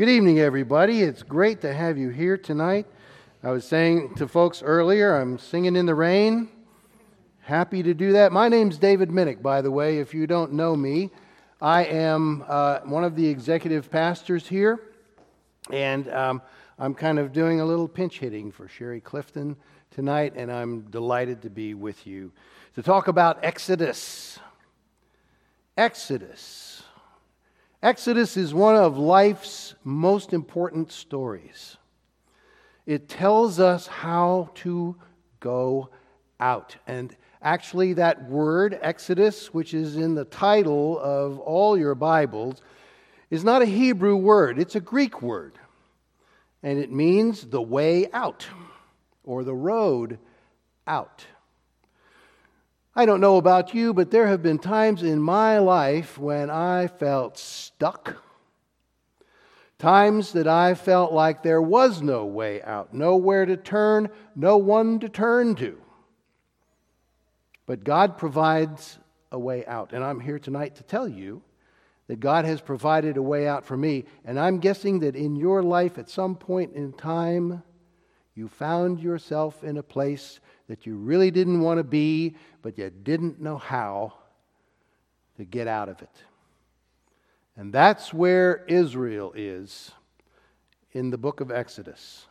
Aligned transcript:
Good 0.00 0.08
evening, 0.08 0.40
everybody. 0.40 1.02
It's 1.02 1.22
great 1.22 1.60
to 1.60 1.74
have 1.74 1.98
you 1.98 2.08
here 2.08 2.38
tonight. 2.38 2.86
I 3.42 3.50
was 3.50 3.68
saying 3.68 4.14
to 4.14 4.26
folks 4.26 4.62
earlier, 4.62 5.14
I'm 5.14 5.38
singing 5.38 5.76
in 5.76 5.84
the 5.84 5.94
rain. 5.94 6.48
Happy 7.40 7.82
to 7.82 7.92
do 7.92 8.12
that. 8.12 8.32
My 8.32 8.48
name's 8.48 8.78
David 8.78 9.10
Minnick, 9.10 9.42
by 9.42 9.60
the 9.60 9.70
way, 9.70 9.98
if 9.98 10.14
you 10.14 10.26
don't 10.26 10.54
know 10.54 10.74
me. 10.74 11.10
I 11.60 11.84
am 11.84 12.46
uh, 12.48 12.78
one 12.84 13.04
of 13.04 13.14
the 13.14 13.28
executive 13.28 13.90
pastors 13.90 14.48
here, 14.48 14.80
and 15.70 16.10
um, 16.14 16.40
I'm 16.78 16.94
kind 16.94 17.18
of 17.18 17.34
doing 17.34 17.60
a 17.60 17.66
little 17.66 17.86
pinch 17.86 18.20
hitting 18.20 18.50
for 18.50 18.68
Sherry 18.68 19.02
Clifton 19.02 19.54
tonight, 19.90 20.32
and 20.34 20.50
I'm 20.50 20.80
delighted 20.84 21.42
to 21.42 21.50
be 21.50 21.74
with 21.74 22.06
you 22.06 22.32
to 22.74 22.82
talk 22.82 23.08
about 23.08 23.44
Exodus. 23.44 24.38
Exodus. 25.76 26.79
Exodus 27.82 28.36
is 28.36 28.52
one 28.52 28.76
of 28.76 28.98
life's 28.98 29.74
most 29.84 30.34
important 30.34 30.92
stories. 30.92 31.78
It 32.84 33.08
tells 33.08 33.58
us 33.58 33.86
how 33.86 34.50
to 34.56 34.96
go 35.40 35.88
out. 36.38 36.76
And 36.86 37.16
actually, 37.40 37.94
that 37.94 38.28
word, 38.28 38.78
Exodus, 38.82 39.54
which 39.54 39.72
is 39.72 39.96
in 39.96 40.14
the 40.14 40.26
title 40.26 40.98
of 40.98 41.38
all 41.38 41.78
your 41.78 41.94
Bibles, 41.94 42.60
is 43.30 43.44
not 43.44 43.62
a 43.62 43.66
Hebrew 43.66 44.16
word, 44.16 44.58
it's 44.58 44.76
a 44.76 44.80
Greek 44.80 45.22
word. 45.22 45.58
And 46.62 46.78
it 46.78 46.92
means 46.92 47.46
the 47.46 47.62
way 47.62 48.10
out 48.12 48.46
or 49.24 49.42
the 49.42 49.54
road 49.54 50.18
out. 50.86 51.24
I 52.94 53.06
don't 53.06 53.20
know 53.20 53.36
about 53.36 53.72
you, 53.72 53.94
but 53.94 54.10
there 54.10 54.26
have 54.26 54.42
been 54.42 54.58
times 54.58 55.02
in 55.02 55.22
my 55.22 55.58
life 55.58 56.18
when 56.18 56.50
I 56.50 56.88
felt 56.88 57.38
stuck. 57.38 58.16
Times 59.78 60.32
that 60.32 60.48
I 60.48 60.74
felt 60.74 61.12
like 61.12 61.42
there 61.42 61.62
was 61.62 62.02
no 62.02 62.26
way 62.26 62.60
out, 62.62 62.92
nowhere 62.92 63.46
to 63.46 63.56
turn, 63.56 64.10
no 64.34 64.56
one 64.56 64.98
to 65.00 65.08
turn 65.08 65.54
to. 65.56 65.80
But 67.64 67.84
God 67.84 68.18
provides 68.18 68.98
a 69.30 69.38
way 69.38 69.64
out. 69.66 69.92
And 69.92 70.02
I'm 70.02 70.18
here 70.18 70.40
tonight 70.40 70.74
to 70.76 70.82
tell 70.82 71.08
you 71.08 71.42
that 72.08 72.18
God 72.18 72.44
has 72.44 72.60
provided 72.60 73.16
a 73.16 73.22
way 73.22 73.46
out 73.46 73.64
for 73.64 73.76
me. 73.76 74.04
And 74.24 74.38
I'm 74.38 74.58
guessing 74.58 74.98
that 74.98 75.14
in 75.14 75.36
your 75.36 75.62
life, 75.62 75.96
at 75.96 76.10
some 76.10 76.34
point 76.34 76.74
in 76.74 76.92
time, 76.92 77.62
you 78.34 78.48
found 78.48 79.00
yourself 79.00 79.62
in 79.62 79.78
a 79.78 79.82
place 79.82 80.40
that 80.70 80.86
you 80.86 80.94
really 80.94 81.32
didn't 81.32 81.60
want 81.62 81.78
to 81.78 81.82
be, 81.82 82.36
but 82.62 82.78
you 82.78 82.88
didn't 82.90 83.40
know 83.40 83.58
how 83.58 84.12
to 85.36 85.44
get 85.44 85.66
out 85.66 85.88
of 85.88 86.00
it. 86.00 86.22
And 87.56 87.72
that's 87.72 88.14
where 88.14 88.64
Israel 88.68 89.32
is 89.34 89.90
in 90.92 91.10
the 91.10 91.18
book 91.18 91.40
of 91.40 91.50
Exodus. 91.50 92.26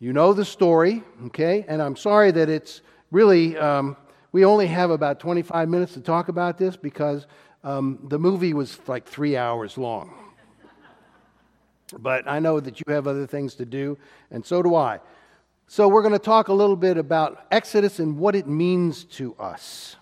You 0.00 0.12
know 0.12 0.32
the 0.32 0.44
story, 0.44 1.04
okay? 1.26 1.64
And 1.68 1.80
I'm 1.80 1.94
sorry 1.94 2.32
that 2.32 2.48
it's 2.48 2.82
really, 3.12 3.56
um, 3.56 3.96
we 4.32 4.44
only 4.44 4.66
have 4.66 4.90
about 4.90 5.20
25 5.20 5.68
minutes 5.68 5.94
to 5.94 6.00
talk 6.00 6.26
about 6.26 6.58
this 6.58 6.76
because 6.76 7.28
um, 7.62 8.00
the 8.08 8.18
movie 8.18 8.54
was 8.54 8.76
like 8.88 9.06
three 9.06 9.36
hours 9.36 9.78
long. 9.78 10.12
But 11.96 12.26
I 12.26 12.40
know 12.40 12.58
that 12.58 12.80
you 12.80 12.92
have 12.92 13.06
other 13.06 13.28
things 13.28 13.54
to 13.54 13.64
do, 13.64 13.98
and 14.32 14.44
so 14.44 14.64
do 14.64 14.74
I. 14.74 14.98
So, 15.72 15.86
we're 15.86 16.02
going 16.02 16.14
to 16.14 16.18
talk 16.18 16.48
a 16.48 16.52
little 16.52 16.74
bit 16.74 16.96
about 16.96 17.46
Exodus 17.52 18.00
and 18.00 18.18
what 18.18 18.34
it 18.34 18.48
means 18.48 19.04
to 19.04 19.36
us. 19.36 19.94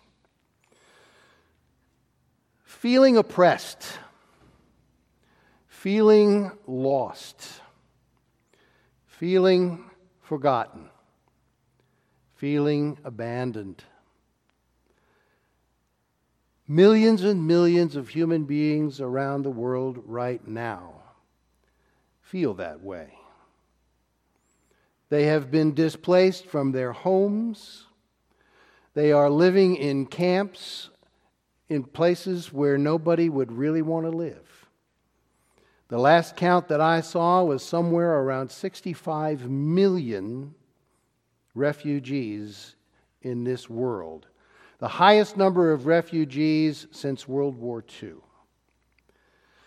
Feeling 2.64 3.19
oppressed, 3.19 3.86
feeling 5.66 6.52
lost, 6.66 7.61
feeling 9.08 9.84
forgotten, 10.22 10.89
feeling 12.36 12.96
abandoned. 13.05 13.84
Millions 16.67 17.24
and 17.24 17.46
millions 17.46 17.95
of 17.95 18.08
human 18.08 18.45
beings 18.45 19.02
around 19.02 19.42
the 19.42 19.50
world 19.50 20.02
right 20.06 20.48
now 20.48 20.95
feel 22.23 22.55
that 22.55 22.80
way. 22.80 23.17
They 25.11 25.24
have 25.24 25.51
been 25.51 25.74
displaced 25.74 26.46
from 26.46 26.73
their 26.73 26.92
homes. 26.92 27.86
They 28.95 29.13
are 29.13 29.30
living 29.30 29.77
in 29.77 30.07
camps 30.07 30.91
in 31.69 31.85
places 31.85 32.52
where 32.52 32.79
nobody 32.79 33.29
would 33.29 33.52
really 33.52 33.83
want 33.83 34.07
to 34.07 34.11
live. 34.11 34.67
The 35.89 35.98
last 35.98 36.36
count 36.36 36.68
that 36.68 36.80
I 36.80 37.01
saw 37.01 37.42
was 37.45 37.64
somewhere 37.64 38.20
around 38.20 38.51
65 38.51 39.48
million 39.48 40.55
refugees 41.55 42.77
in 43.23 43.45
this 43.45 43.68
world, 43.70 44.27
the 44.79 44.89
highest 44.89 45.36
number 45.36 45.73
of 45.73 45.86
refugees 45.86 46.86
since 46.91 47.27
World 47.27 47.57
War 47.57 47.83
II. 48.02 48.14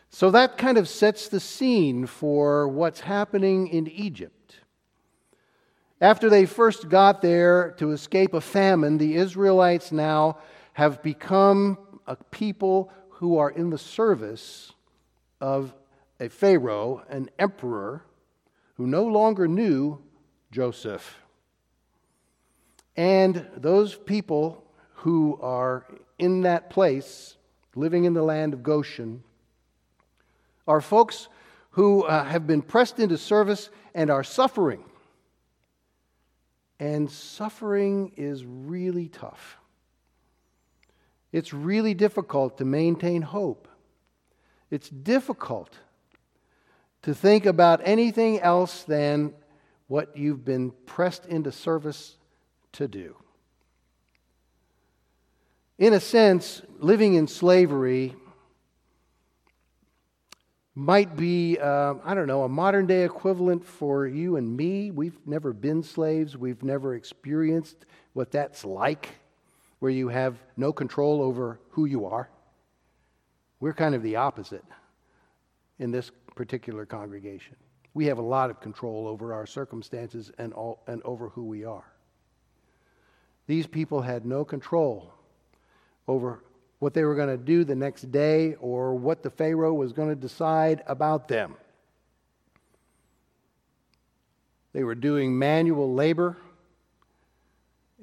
So 0.09 0.29
that 0.31 0.57
kind 0.57 0.77
of 0.77 0.87
sets 0.87 1.27
the 1.27 1.39
scene 1.39 2.05
for 2.05 2.67
what's 2.67 2.99
happening 3.01 3.67
in 3.67 3.87
Egypt. 3.87 4.60
After 6.01 6.31
they 6.31 6.47
first 6.47 6.89
got 6.89 7.21
there 7.21 7.75
to 7.77 7.91
escape 7.91 8.33
a 8.33 8.41
famine, 8.41 8.97
the 8.97 9.15
Israelites 9.15 9.91
now 9.91 10.39
have 10.73 11.03
become 11.03 11.77
a 12.07 12.15
people 12.15 12.91
who 13.09 13.37
are 13.37 13.51
in 13.51 13.69
the 13.69 13.77
service 13.77 14.73
of 15.39 15.75
a 16.19 16.27
Pharaoh, 16.27 17.03
an 17.07 17.29
emperor, 17.37 18.03
who 18.77 18.87
no 18.87 19.05
longer 19.05 19.47
knew 19.47 19.99
Joseph. 20.51 21.19
And 22.97 23.47
those 23.55 23.95
people 23.95 24.63
who 24.95 25.37
are 25.39 25.85
in 26.17 26.41
that 26.41 26.71
place, 26.71 27.37
living 27.75 28.05
in 28.05 28.15
the 28.15 28.23
land 28.23 28.53
of 28.53 28.63
Goshen, 28.63 29.23
are 30.67 30.81
folks 30.81 31.27
who 31.71 32.03
uh, 32.03 32.23
have 32.23 32.47
been 32.47 32.63
pressed 32.63 32.99
into 32.99 33.19
service 33.19 33.69
and 33.93 34.09
are 34.09 34.23
suffering. 34.23 34.83
And 36.81 37.11
suffering 37.11 38.11
is 38.17 38.43
really 38.43 39.07
tough. 39.07 39.59
It's 41.31 41.53
really 41.53 41.93
difficult 41.93 42.57
to 42.57 42.65
maintain 42.65 43.21
hope. 43.21 43.67
It's 44.71 44.89
difficult 44.89 45.77
to 47.03 47.13
think 47.13 47.45
about 47.45 47.81
anything 47.83 48.39
else 48.39 48.81
than 48.81 49.35
what 49.89 50.17
you've 50.17 50.43
been 50.43 50.71
pressed 50.87 51.27
into 51.27 51.51
service 51.51 52.17
to 52.71 52.87
do. 52.87 53.15
In 55.77 55.93
a 55.93 55.99
sense, 55.99 56.63
living 56.79 57.13
in 57.13 57.27
slavery 57.27 58.15
might 60.75 61.17
be, 61.17 61.57
uh, 61.59 61.95
I 62.03 62.13
don't 62.13 62.27
know, 62.27 62.43
a 62.43 62.49
modern 62.49 62.85
day 62.87 63.03
equivalent 63.03 63.65
for 63.65 64.07
you 64.07 64.37
and 64.37 64.55
me. 64.55 64.91
We've 64.91 65.17
never 65.25 65.51
been 65.53 65.83
slaves, 65.83 66.37
we've 66.37 66.63
never 66.63 66.95
experienced 66.95 67.85
what 68.13 68.31
that's 68.31 68.63
like, 68.63 69.09
where 69.79 69.91
you 69.91 70.07
have 70.07 70.37
no 70.55 70.71
control 70.71 71.21
over 71.21 71.59
who 71.71 71.85
you 71.85 72.05
are. 72.05 72.29
We're 73.59 73.73
kind 73.73 73.95
of 73.95 74.01
the 74.01 74.15
opposite 74.15 74.63
in 75.79 75.91
this 75.91 76.11
particular 76.35 76.85
congregation. 76.85 77.55
We 77.93 78.05
have 78.05 78.17
a 78.17 78.23
lot 78.23 78.49
of 78.49 78.61
control 78.61 79.07
over 79.07 79.33
our 79.33 79.45
circumstances 79.45 80.31
and, 80.37 80.53
all, 80.53 80.81
and 80.87 81.01
over 81.03 81.29
who 81.29 81.43
we 81.43 81.65
are. 81.65 81.91
These 83.47 83.67
people 83.67 84.01
had 84.01 84.25
no 84.25 84.45
control 84.45 85.13
over 86.07 86.43
what 86.81 86.95
they 86.95 87.03
were 87.03 87.13
going 87.13 87.29
to 87.29 87.37
do 87.37 87.63
the 87.63 87.75
next 87.75 88.11
day 88.11 88.55
or 88.55 88.95
what 88.95 89.21
the 89.21 89.29
Pharaoh 89.29 89.71
was 89.71 89.93
going 89.93 90.09
to 90.09 90.15
decide 90.15 90.81
about 90.87 91.27
them. 91.27 91.53
They 94.73 94.83
were 94.83 94.95
doing 94.95 95.37
manual 95.37 95.93
labor, 95.93 96.37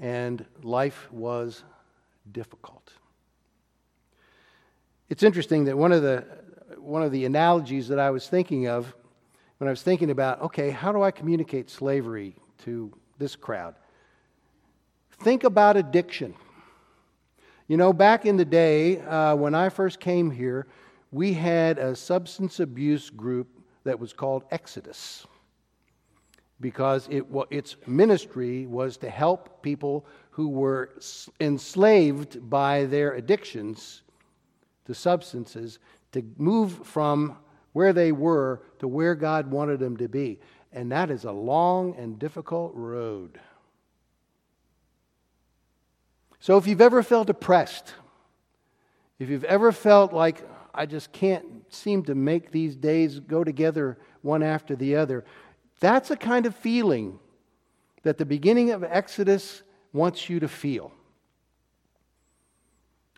and 0.01 0.45
life 0.63 1.09
was 1.11 1.65
difficult. 2.31 2.93
It's 5.09 5.25
interesting 5.25 5.65
that 5.65 5.77
one 5.77 5.91
of 5.91 6.03
the, 6.03 6.25
one 6.79 7.03
of 7.03 7.11
the 7.11 7.25
analogies 7.25 7.89
that 7.89 7.99
I 7.99 8.11
was 8.11 8.29
thinking 8.29 8.69
of 8.69 8.95
when 9.57 9.67
I 9.67 9.71
was 9.73 9.83
thinking 9.83 10.11
about, 10.11 10.41
okay, 10.41 10.71
how 10.71 10.93
do 10.93 11.03
I 11.03 11.11
communicate 11.11 11.69
slavery 11.69 12.37
to 12.59 12.97
this 13.19 13.35
crowd? 13.35 13.75
Think 15.19 15.43
about 15.43 15.77
addiction. 15.77 16.37
You 17.69 17.77
know, 17.77 17.93
back 17.93 18.25
in 18.25 18.39
the 18.39 18.47
day 18.47 18.99
uh, 19.03 19.37
when 19.37 19.55
I 19.55 19.69
first 19.69 20.01
came 20.01 20.31
here, 20.31 20.67
we 21.11 21.35
had 21.35 21.77
a 21.77 21.95
substance 21.95 22.61
abuse 22.61 23.11
group 23.11 23.47
that 23.85 24.01
was 24.01 24.15
called 24.15 24.45
Exodus 24.51 25.27
because 26.63 27.07
it, 27.11 27.27
its 27.51 27.77
ministry 27.87 28.67
was 28.67 28.97
to 28.97 29.11
help 29.11 29.63
people 29.63 30.07
who 30.31 30.49
were 30.49 30.95
enslaved 31.41 32.49
by 32.49 32.87
their 32.87 33.13
addictions 33.13 34.01
to 34.87 34.95
substances 34.95 35.79
to 36.13 36.23
move 36.39 36.87
from 36.87 37.37
where 37.75 37.93
they 37.93 38.13
were 38.13 38.63
to 38.79 38.89
where 38.89 39.15
God 39.15 39.51
wanted 39.51 39.79
them 39.79 39.99
to 39.99 40.09
be. 40.09 40.41
And 40.73 40.91
that 40.91 41.11
is 41.11 41.25
a 41.25 41.33
long 41.33 41.95
and 41.97 42.19
difficult 42.19 42.73
road. 42.75 43.39
So 46.41 46.57
if 46.57 46.67
you've 46.67 46.81
ever 46.81 47.03
felt 47.03 47.27
depressed, 47.27 47.95
if 49.19 49.29
you've 49.29 49.45
ever 49.45 49.73
felt 49.73 50.13
like 50.13 50.49
I 50.75 50.87
just 50.87 51.13
can't 51.13 51.45
seem 51.69 52.05
to 52.05 52.15
make 52.15 52.53
these 52.53 52.77
days 52.77 53.19
go 53.19 53.43
together 53.43 53.99
one 54.23 54.43
after 54.43 54.77
the 54.77 54.97
other, 54.97 55.25
that's 55.81 56.11
a 56.11 56.17
kind 56.17 56.47
of 56.47 56.55
feeling 56.55 57.19
that 58.03 58.19
the 58.19 58.25
beginning 58.25 58.71
of 58.71 58.85
Exodus 58.85 59.63
wants 59.93 60.29
you 60.29 60.41
to 60.41 60.49
feel. 60.49 60.93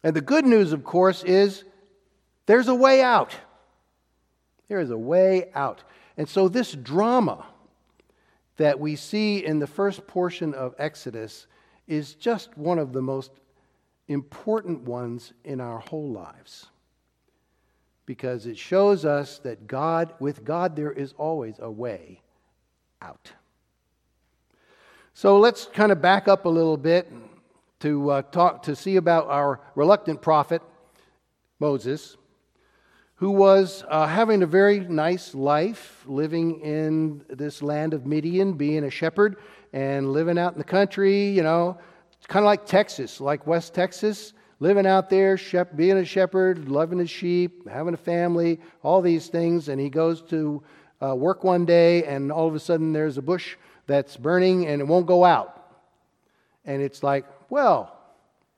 And 0.02 0.16
the 0.16 0.22
good 0.22 0.46
news, 0.46 0.72
of 0.72 0.82
course, 0.82 1.22
is 1.22 1.64
there's 2.46 2.68
a 2.68 2.74
way 2.74 3.02
out. 3.02 3.34
There 4.68 4.80
is 4.80 4.90
a 4.90 4.98
way 4.98 5.50
out. 5.54 5.82
And 6.16 6.28
so, 6.28 6.48
this 6.48 6.72
drama 6.72 7.46
that 8.56 8.80
we 8.80 8.96
see 8.96 9.44
in 9.44 9.58
the 9.58 9.66
first 9.66 10.06
portion 10.06 10.54
of 10.54 10.74
Exodus 10.78 11.46
is 11.90 12.14
just 12.14 12.56
one 12.56 12.78
of 12.78 12.92
the 12.92 13.02
most 13.02 13.32
important 14.06 14.82
ones 14.82 15.32
in 15.44 15.60
our 15.60 15.80
whole 15.80 16.08
lives. 16.08 16.66
Because 18.06 18.46
it 18.46 18.56
shows 18.56 19.04
us 19.04 19.40
that 19.40 19.66
God, 19.66 20.14
with 20.20 20.44
God, 20.44 20.76
there 20.76 20.92
is 20.92 21.14
always 21.18 21.56
a 21.58 21.70
way 21.70 22.22
out. 23.02 23.32
So 25.14 25.38
let's 25.40 25.66
kind 25.66 25.90
of 25.90 26.00
back 26.00 26.28
up 26.28 26.44
a 26.44 26.48
little 26.48 26.76
bit 26.76 27.12
to 27.80 28.10
uh, 28.10 28.22
talk 28.22 28.62
to 28.62 28.76
see 28.76 28.94
about 28.94 29.26
our 29.26 29.60
reluctant 29.74 30.22
prophet 30.22 30.62
Moses, 31.58 32.16
who 33.16 33.30
was 33.30 33.84
uh, 33.88 34.06
having 34.06 34.42
a 34.42 34.46
very 34.46 34.80
nice 34.80 35.34
life, 35.34 36.04
living 36.06 36.60
in 36.60 37.24
this 37.28 37.62
land 37.62 37.94
of 37.94 38.06
Midian, 38.06 38.52
being 38.52 38.84
a 38.84 38.90
shepherd 38.90 39.36
and 39.72 40.12
living 40.12 40.38
out 40.38 40.52
in 40.52 40.58
the 40.58 40.64
country. 40.64 41.28
You 41.28 41.42
know, 41.42 41.78
kind 42.28 42.44
of 42.44 42.46
like 42.46 42.66
Texas, 42.66 43.20
like 43.20 43.46
West 43.46 43.74
Texas, 43.74 44.32
living 44.60 44.86
out 44.86 45.10
there, 45.10 45.36
shep- 45.36 45.76
being 45.76 45.98
a 45.98 46.04
shepherd, 46.04 46.68
loving 46.68 46.98
his 46.98 47.10
sheep, 47.10 47.68
having 47.68 47.94
a 47.94 47.98
family, 47.98 48.60
all 48.82 49.02
these 49.02 49.28
things. 49.28 49.68
And 49.68 49.80
he 49.80 49.90
goes 49.90 50.22
to 50.22 50.62
uh, 51.02 51.14
work 51.14 51.44
one 51.44 51.64
day, 51.64 52.04
and 52.04 52.30
all 52.30 52.46
of 52.46 52.54
a 52.54 52.60
sudden 52.60 52.92
there's 52.92 53.18
a 53.18 53.22
bush 53.22 53.56
that's 53.86 54.16
burning 54.16 54.66
and 54.66 54.80
it 54.80 54.86
won't 54.86 55.06
go 55.06 55.24
out. 55.24 55.56
And 56.64 56.80
it's 56.80 57.02
like, 57.02 57.24
well, 57.48 57.96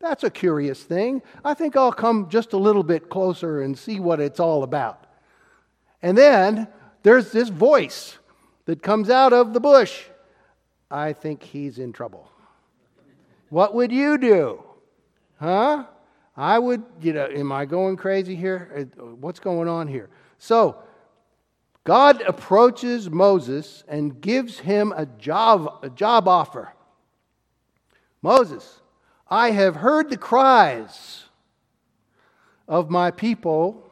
that's 0.01 0.25
a 0.25 0.31
curious 0.31 0.83
thing. 0.83 1.23
I 1.45 1.55
think 1.55 1.77
I'll 1.77 1.93
come 1.93 2.29
just 2.29 2.53
a 2.53 2.59
little 2.59 2.83
bit 2.83 3.09
closer 3.09 3.63
and 3.63 3.79
see 3.79 4.01
what 4.01 4.21
it's 4.21 4.41
all 4.41 4.63
about. 4.63 5.07
And 6.03 6.19
then 6.19 6.69
there's 7.03 7.33
this 7.33 7.49
voice 7.49 8.19
that 8.67 8.83
comes 8.83 9.09
out 9.09 9.33
of 9.33 9.55
the 9.55 9.61
bush. 9.61 10.05
I 10.93 11.15
think 11.15 11.43
he's 11.43 11.79
in 11.79 11.93
trouble. 11.93 12.31
What 13.49 13.75
would 13.75 13.91
you 13.91 14.19
do? 14.19 14.63
Huh? 15.41 15.87
I 16.37 16.59
would, 16.59 16.83
you 17.01 17.15
know, 17.15 17.27
am 17.27 17.51
I 17.51 17.65
going 17.65 17.97
crazy 17.97 18.37
here? 18.37 18.91
Uh, 18.99 19.05
what's 19.05 19.41
going 19.41 19.69
on 19.69 19.89
here? 19.89 20.11
So, 20.39 20.83
God 21.85 22.23
approaches 22.23 23.11
Moses 23.11 23.85
and 23.89 24.21
gives 24.21 24.61
him 24.61 24.93
a 24.97 25.05
job, 25.05 25.81
a 25.83 25.91
job 25.91 26.29
offer. 26.29 26.73
Moses, 28.21 28.81
I 29.29 29.51
have 29.51 29.77
heard 29.77 30.11
the 30.11 30.17
cries 30.17 31.25
of 32.69 32.89
my 32.89 33.11
people 33.11 33.91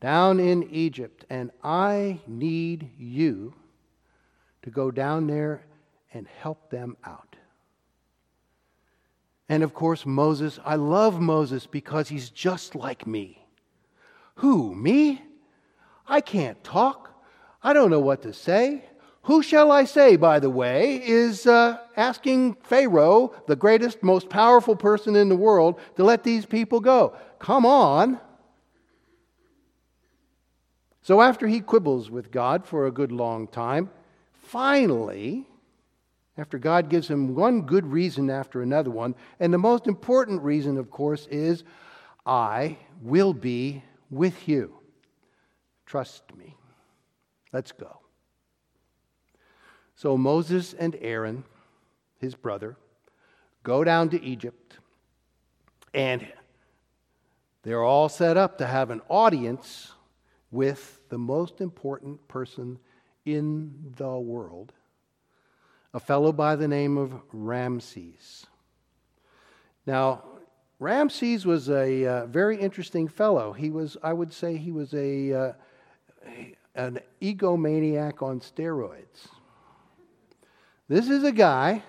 down 0.00 0.38
in 0.38 0.68
Egypt, 0.70 1.24
and 1.30 1.50
I 1.62 2.20
need 2.26 2.90
you 2.98 3.54
to 4.62 4.70
go 4.70 4.90
down 4.90 5.26
there 5.26 5.62
and 6.12 6.26
help 6.26 6.70
them 6.70 6.96
out. 7.04 7.36
And 9.48 9.62
of 9.62 9.72
course, 9.72 10.04
Moses, 10.04 10.58
I 10.64 10.76
love 10.76 11.20
Moses 11.20 11.66
because 11.66 12.08
he's 12.08 12.30
just 12.30 12.74
like 12.74 13.06
me. 13.06 13.46
Who, 14.36 14.74
me? 14.74 15.22
I 16.06 16.20
can't 16.20 16.62
talk. 16.62 17.10
I 17.62 17.72
don't 17.72 17.90
know 17.90 18.00
what 18.00 18.22
to 18.22 18.32
say. 18.32 18.84
Who 19.22 19.42
shall 19.42 19.72
I 19.72 19.84
say, 19.84 20.16
by 20.16 20.38
the 20.38 20.48
way, 20.48 21.02
is 21.04 21.46
uh, 21.46 21.78
asking 21.96 22.54
Pharaoh, 22.62 23.34
the 23.46 23.56
greatest, 23.56 24.02
most 24.02 24.30
powerful 24.30 24.76
person 24.76 25.16
in 25.16 25.28
the 25.28 25.36
world, 25.36 25.78
to 25.96 26.04
let 26.04 26.24
these 26.24 26.46
people 26.46 26.80
go. 26.80 27.14
Come 27.38 27.66
on. 27.66 28.20
So, 31.02 31.20
after 31.20 31.46
he 31.46 31.60
quibbles 31.60 32.10
with 32.10 32.30
God 32.30 32.66
for 32.66 32.86
a 32.86 32.92
good 32.92 33.12
long 33.12 33.48
time, 33.48 33.90
finally, 34.44 35.47
after 36.38 36.56
God 36.56 36.88
gives 36.88 37.08
him 37.08 37.34
one 37.34 37.62
good 37.62 37.84
reason 37.84 38.30
after 38.30 38.62
another 38.62 38.90
one, 38.90 39.14
and 39.40 39.52
the 39.52 39.58
most 39.58 39.86
important 39.88 40.40
reason, 40.42 40.78
of 40.78 40.90
course, 40.90 41.26
is 41.26 41.64
I 42.24 42.78
will 43.02 43.34
be 43.34 43.82
with 44.08 44.48
you. 44.48 44.74
Trust 45.84 46.22
me. 46.36 46.56
Let's 47.52 47.72
go. 47.72 47.98
So 49.96 50.16
Moses 50.16 50.74
and 50.74 50.96
Aaron, 51.00 51.42
his 52.18 52.36
brother, 52.36 52.76
go 53.64 53.82
down 53.82 54.10
to 54.10 54.22
Egypt, 54.22 54.78
and 55.92 56.26
they're 57.64 57.82
all 57.82 58.08
set 58.08 58.36
up 58.36 58.58
to 58.58 58.66
have 58.66 58.90
an 58.90 59.02
audience 59.08 59.92
with 60.52 61.00
the 61.08 61.18
most 61.18 61.60
important 61.60 62.28
person 62.28 62.78
in 63.24 63.92
the 63.96 64.18
world, 64.18 64.72
a 65.98 66.00
fellow 66.00 66.30
by 66.30 66.54
the 66.54 66.68
name 66.68 66.96
of 66.96 67.12
Ramses. 67.32 68.46
Now, 69.84 70.22
Ramses 70.78 71.44
was 71.44 71.68
a 71.68 72.06
uh, 72.06 72.26
very 72.26 72.56
interesting 72.56 73.08
fellow. 73.08 73.52
He 73.52 73.70
was, 73.70 73.96
I 74.00 74.12
would 74.12 74.32
say, 74.32 74.56
he 74.56 74.70
was 74.70 74.94
a, 74.94 75.32
uh, 75.32 75.52
an 76.76 77.00
egomaniac 77.20 78.22
on 78.22 78.38
steroids. 78.38 79.26
This 80.86 81.10
is 81.10 81.24
a 81.24 81.32
guy 81.32 81.82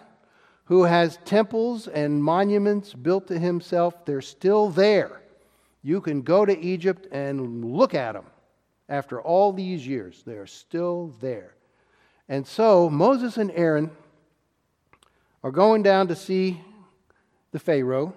who 0.63 0.85
has 0.85 1.19
temples 1.23 1.87
and 1.87 2.23
monuments 2.23 2.95
built 2.95 3.27
to 3.27 3.37
himself. 3.37 4.05
They're 4.05 4.21
still 4.21 4.71
there. 4.71 5.21
You 5.83 6.01
can 6.01 6.23
go 6.23 6.45
to 6.45 6.59
Egypt 6.59 7.05
and 7.11 7.63
look 7.63 7.93
at 7.93 8.13
them. 8.13 8.25
After 8.89 9.21
all 9.21 9.53
these 9.53 9.85
years, 9.85 10.23
they're 10.25 10.47
still 10.47 11.13
there. 11.21 11.53
And 12.29 12.45
so 12.45 12.91
Moses 12.91 13.37
and 13.37 13.51
Aaron 13.51 13.89
are 15.43 15.51
going 15.51 15.81
down 15.81 16.07
to 16.09 16.15
see 16.15 16.61
the 17.51 17.59
Pharaoh. 17.59 18.13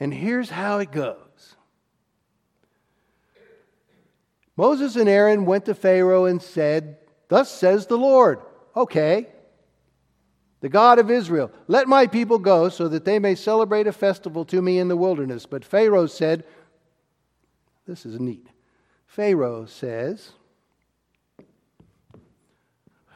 And 0.00 0.12
here's 0.12 0.50
how 0.50 0.78
it 0.78 0.90
goes 0.90 1.54
Moses 4.56 4.96
and 4.96 5.08
Aaron 5.08 5.46
went 5.46 5.64
to 5.66 5.74
Pharaoh 5.74 6.24
and 6.24 6.42
said, 6.42 6.98
Thus 7.28 7.50
says 7.50 7.86
the 7.86 7.96
Lord, 7.96 8.40
okay, 8.76 9.28
the 10.60 10.68
God 10.68 10.98
of 10.98 11.10
Israel, 11.10 11.50
let 11.68 11.88
my 11.88 12.06
people 12.06 12.38
go 12.38 12.68
so 12.68 12.88
that 12.88 13.04
they 13.04 13.18
may 13.18 13.34
celebrate 13.34 13.86
a 13.86 13.92
festival 13.92 14.44
to 14.46 14.60
me 14.60 14.78
in 14.78 14.88
the 14.88 14.96
wilderness. 14.96 15.46
But 15.46 15.64
Pharaoh 15.64 16.06
said, 16.06 16.44
This 17.86 18.04
is 18.04 18.18
neat. 18.18 18.48
Pharaoh 19.06 19.66
says, 19.66 20.32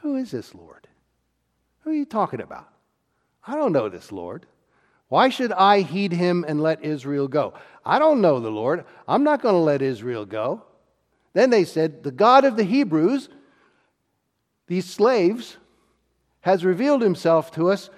Who 0.04 0.16
is 0.16 0.30
this 0.30 0.54
Lord? 0.54 0.87
Who 1.80 1.90
are 1.90 1.94
you 1.94 2.04
talking 2.04 2.42
about? 2.42 2.68
I 3.46 3.56
don't 3.56 3.73
know 3.73 3.88
this 3.88 4.12
Lord. 4.12 4.44
Why 5.08 5.30
should 5.30 5.50
I 5.50 5.80
heed 5.80 6.12
him 6.12 6.44
and 6.46 6.61
let 6.61 6.84
Israel 6.84 7.26
go? 7.26 7.54
I 7.87 7.99
don't 7.99 8.20
know 8.20 8.38
the 8.38 8.50
Lord. 8.50 8.84
I'm 9.08 9.25
not 9.25 9.40
going 9.40 9.54
to 9.54 9.61
let 9.61 9.80
Israel 9.80 10.26
go. 10.26 10.62
Then 11.32 11.49
they 11.49 11.64
said, 11.64 12.02
The 12.02 12.11
God 12.11 12.44
of 12.44 12.58
the 12.58 12.64
Hebrews, 12.64 13.30
these 14.66 14.84
slaves, 14.84 15.56
has 16.42 16.66
revealed 16.66 17.00
himself 17.00 17.50
to 17.52 17.70
us. 17.70 17.88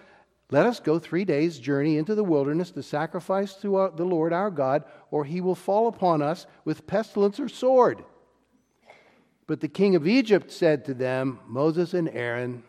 Let 0.53 0.65
us 0.65 0.79
go 0.79 1.01
three 1.01 1.25
days' 1.25 1.59
journey 1.59 1.99
into 1.99 2.15
the 2.15 2.23
wilderness 2.23 2.71
to 2.71 2.85
sacrifice 2.85 3.55
to 3.55 3.79
uh, 3.79 3.91
the 3.91 4.05
Lord 4.05 4.33
our 4.33 4.53
God, 4.53 4.85
or 5.11 5.25
he 5.25 5.41
will 5.41 5.57
fall 5.57 5.89
upon 5.89 6.23
us 6.23 6.47
with 6.65 6.87
pestilence 6.87 7.41
or 7.41 7.49
sword. 7.49 8.05
But 9.47 9.61
the 9.61 9.69
king 9.69 9.95
of 9.95 10.07
Egypt 10.07 10.50
said 10.50 10.85
to 10.87 10.95
them, 10.95 11.38
Moses 11.47 11.95
and 11.95 12.09
Aaron, 12.09 12.65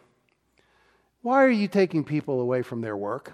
Why 1.22 1.44
are 1.44 1.50
you 1.50 1.68
taking 1.68 2.04
people 2.04 2.40
away 2.40 2.62
from 2.62 2.82
their 2.82 2.96
work? 2.96 3.34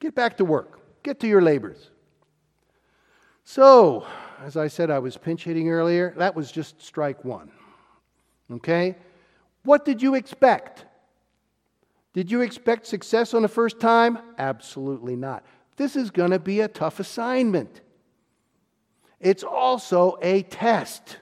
Get 0.00 0.14
back 0.14 0.36
to 0.36 0.44
work, 0.44 0.80
get 1.02 1.18
to 1.20 1.26
your 1.26 1.42
labors. 1.42 1.90
So, 3.44 4.06
as 4.44 4.56
I 4.56 4.68
said, 4.68 4.90
I 4.90 4.98
was 4.98 5.16
pinch 5.16 5.44
hitting 5.44 5.70
earlier. 5.70 6.14
That 6.18 6.36
was 6.36 6.52
just 6.52 6.80
strike 6.82 7.24
one. 7.24 7.50
Okay? 8.50 8.94
What 9.64 9.84
did 9.84 10.02
you 10.02 10.14
expect? 10.14 10.84
Did 12.12 12.30
you 12.30 12.42
expect 12.42 12.86
success 12.86 13.32
on 13.32 13.42
the 13.42 13.48
first 13.48 13.80
time? 13.80 14.18
Absolutely 14.38 15.16
not. 15.16 15.44
This 15.76 15.96
is 15.96 16.10
going 16.10 16.30
to 16.30 16.38
be 16.38 16.60
a 16.60 16.68
tough 16.68 17.00
assignment. 17.00 17.80
It's 19.20 19.42
also 19.42 20.18
a 20.22 20.42
test, 20.42 21.18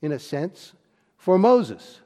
in 0.00 0.12
a 0.12 0.18
sense, 0.18 0.72
for 1.16 1.38
Moses. 1.38 2.00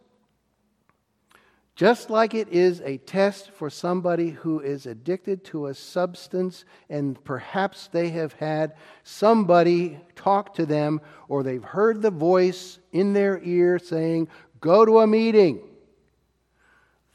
Just 1.79 2.11
like 2.11 2.35
it 2.35 2.49
is 2.49 2.81
a 2.81 2.97
test 2.97 3.53
for 3.53 3.71
somebody 3.71 4.31
who 4.31 4.59
is 4.59 4.85
addicted 4.85 5.45
to 5.45 5.67
a 5.67 5.75
substance 5.75 6.65
and 6.91 7.23
perhaps 7.25 7.89
they 7.93 8.09
have 8.09 8.33
had 8.33 8.75
somebody 9.05 10.01
talk 10.17 10.55
to 10.55 10.67
them 10.67 11.01
or 11.29 11.45
they've 11.45 11.63
heard 11.63 12.03
the 12.03 12.11
voice 12.11 12.81
in 12.91 13.13
their 13.13 13.41
ear 13.45 13.79
saying, 13.79 14.27
Go 14.61 14.85
to 14.85 14.99
a 14.99 15.07
meeting. 15.07 15.61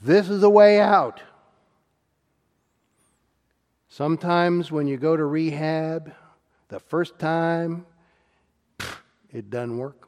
This 0.01 0.29
is 0.29 0.43
a 0.43 0.49
way 0.49 0.79
out. 0.79 1.21
Sometimes 3.89 4.71
when 4.71 4.87
you 4.87 4.95
go 4.95 5.17
to 5.17 5.25
rehab, 5.25 6.13
the 6.69 6.79
first 6.79 7.19
time, 7.19 7.85
it 9.31 9.49
doesn't 9.49 9.77
work. 9.77 10.07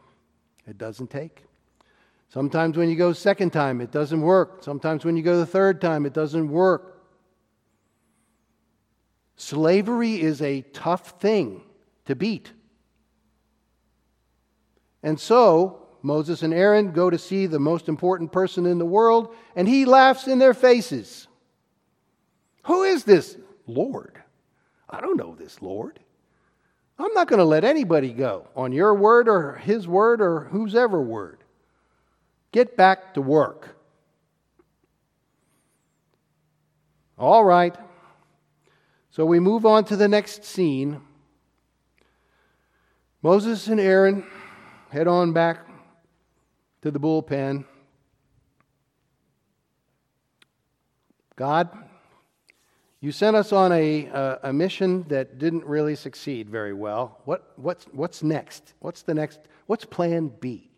It 0.68 0.78
doesn't 0.78 1.10
take. 1.10 1.44
Sometimes 2.30 2.78
when 2.78 2.90
you 2.90 2.96
go 2.96 3.14
second 3.14 3.52
time, 3.52 3.82
it 3.82 3.92
doesn't 3.92 4.22
work. 4.22 4.64
Sometimes 4.64 5.06
when 5.06 5.16
you 5.16 5.24
go 5.24 5.38
the 5.38 5.46
third 5.46 5.80
time, 5.80 6.06
it 6.06 6.14
doesn't 6.14 6.50
work. 6.50 7.04
Slavery 9.38 10.22
is 10.22 10.42
a 10.42 10.62
tough 10.62 11.20
thing 11.22 11.62
to 12.06 12.16
beat. 12.16 12.52
And 15.04 15.20
so, 15.20 15.88
Moses 16.02 16.42
and 16.42 16.54
Aaron 16.54 16.92
go 16.92 17.10
to 17.10 17.18
see 17.18 17.46
the 17.46 17.60
most 17.60 17.88
important 17.88 18.32
person 18.32 18.66
in 18.66 18.80
the 18.80 18.86
world, 18.86 19.34
and 19.56 19.68
he 19.68 19.86
laughs 19.86 20.28
in 20.28 20.40
their 20.40 20.54
faces. 20.54 21.28
Who 22.64 22.84
is 22.84 23.04
this 23.04 23.38
Lord? 23.68 24.22
I 24.90 25.02
don't 25.02 25.18
know 25.18 25.36
this 25.36 25.62
Lord. 25.62 26.00
I'm 26.98 27.14
not 27.14 27.28
going 27.28 27.40
to 27.40 27.46
let 27.46 27.64
anybody 27.64 28.14
go 28.14 28.48
on 28.56 28.72
your 28.72 28.94
word 28.96 29.28
or 29.28 29.56
his 29.56 29.88
word 29.88 30.22
or 30.22 30.42
whose 30.46 30.75
ever 30.75 31.02
word. 31.02 31.40
Get 32.52 32.78
back 32.78 33.16
to 33.16 33.22
work. 33.22 33.75
All 37.18 37.44
right. 37.44 37.75
So 39.12 39.25
we 39.25 39.40
move 39.40 39.66
on 39.66 39.86
to 39.86 39.96
the 39.96 40.08
next 40.08 40.44
scene. 40.44 41.02
Moses 43.22 43.68
and 43.68 43.80
Aaron 43.80 44.25
head 44.90 45.08
on 45.08 45.34
back 45.34 45.68
to 46.82 46.92
the 46.92 47.00
bullpen. 47.00 47.66
God, 51.36 51.70
you 53.06 53.12
sent 53.12 53.36
us 53.36 53.54
on 53.54 53.72
a, 53.72 54.08
a, 54.08 54.40
a, 54.46 54.52
mission 54.52 55.06
that 55.10 55.38
didn't 55.38 55.64
really 55.64 55.94
succeed 55.96 56.50
very 56.50 56.74
well. 56.74 57.22
What, 57.26 57.54
what's, 57.56 57.86
what's 57.92 58.24
next? 58.24 58.74
What's 58.80 59.04
the 59.04 59.14
next? 59.14 59.40
What's 59.68 59.86
plan 59.86 60.32
B? 60.40 60.72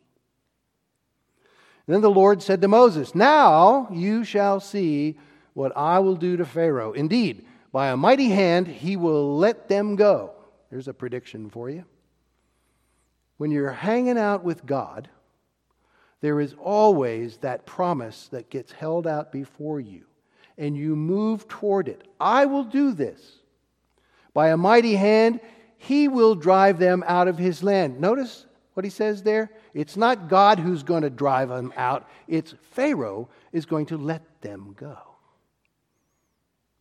Then 1.87 2.01
the 2.01 2.09
Lord 2.09 2.43
said 2.43 2.59
to 2.63 2.67
Moses, 2.67 3.15
Now 3.15 3.87
you 3.93 4.25
shall 4.25 4.59
see 4.59 5.17
what 5.53 5.71
I 5.77 5.99
will 5.99 6.17
do 6.17 6.35
to 6.35 6.43
Pharaoh. 6.43 6.91
Indeed, 6.91 7.45
by 7.71 7.87
a 7.87 7.95
mighty 7.95 8.27
hand 8.27 8.67
he 8.67 8.97
will 8.97 9.37
let 9.37 9.69
them 9.69 9.95
go. 9.95 10.33
There's 10.69 10.89
a 10.89 10.93
prediction 10.93 11.49
for 11.49 11.69
you. 11.69 11.85
When 13.37 13.51
you're 13.51 13.71
hanging 13.71 14.17
out 14.17 14.43
with 14.43 14.65
God, 14.65 15.07
there 16.19 16.41
is 16.41 16.55
always 16.61 17.37
that 17.37 17.65
promise 17.65 18.27
that 18.33 18.49
gets 18.49 18.73
held 18.73 19.07
out 19.07 19.31
before 19.31 19.79
you, 19.79 20.06
and 20.57 20.75
you 20.75 20.95
move 20.95 21.47
toward 21.47 21.87
it. 21.87 22.07
I 22.19 22.45
will 22.45 22.63
do 22.63 22.91
this. 22.91 23.21
By 24.33 24.49
a 24.49 24.57
mighty 24.57 24.95
hand, 24.95 25.39
he 25.77 26.07
will 26.07 26.35
drive 26.35 26.79
them 26.79 27.03
out 27.07 27.27
of 27.27 27.37
his 27.37 27.63
land. 27.63 27.99
Notice 27.99 28.45
what 28.73 28.83
he 28.83 28.89
says 28.89 29.23
there? 29.23 29.51
It's 29.73 29.97
not 29.97 30.29
God 30.29 30.59
who's 30.59 30.83
going 30.83 31.03
to 31.03 31.09
drive 31.09 31.49
them 31.49 31.73
out, 31.75 32.07
it's 32.27 32.53
Pharaoh 32.71 33.29
is 33.51 33.65
going 33.65 33.87
to 33.87 33.97
let 33.97 34.21
them 34.41 34.75
go. 34.77 34.97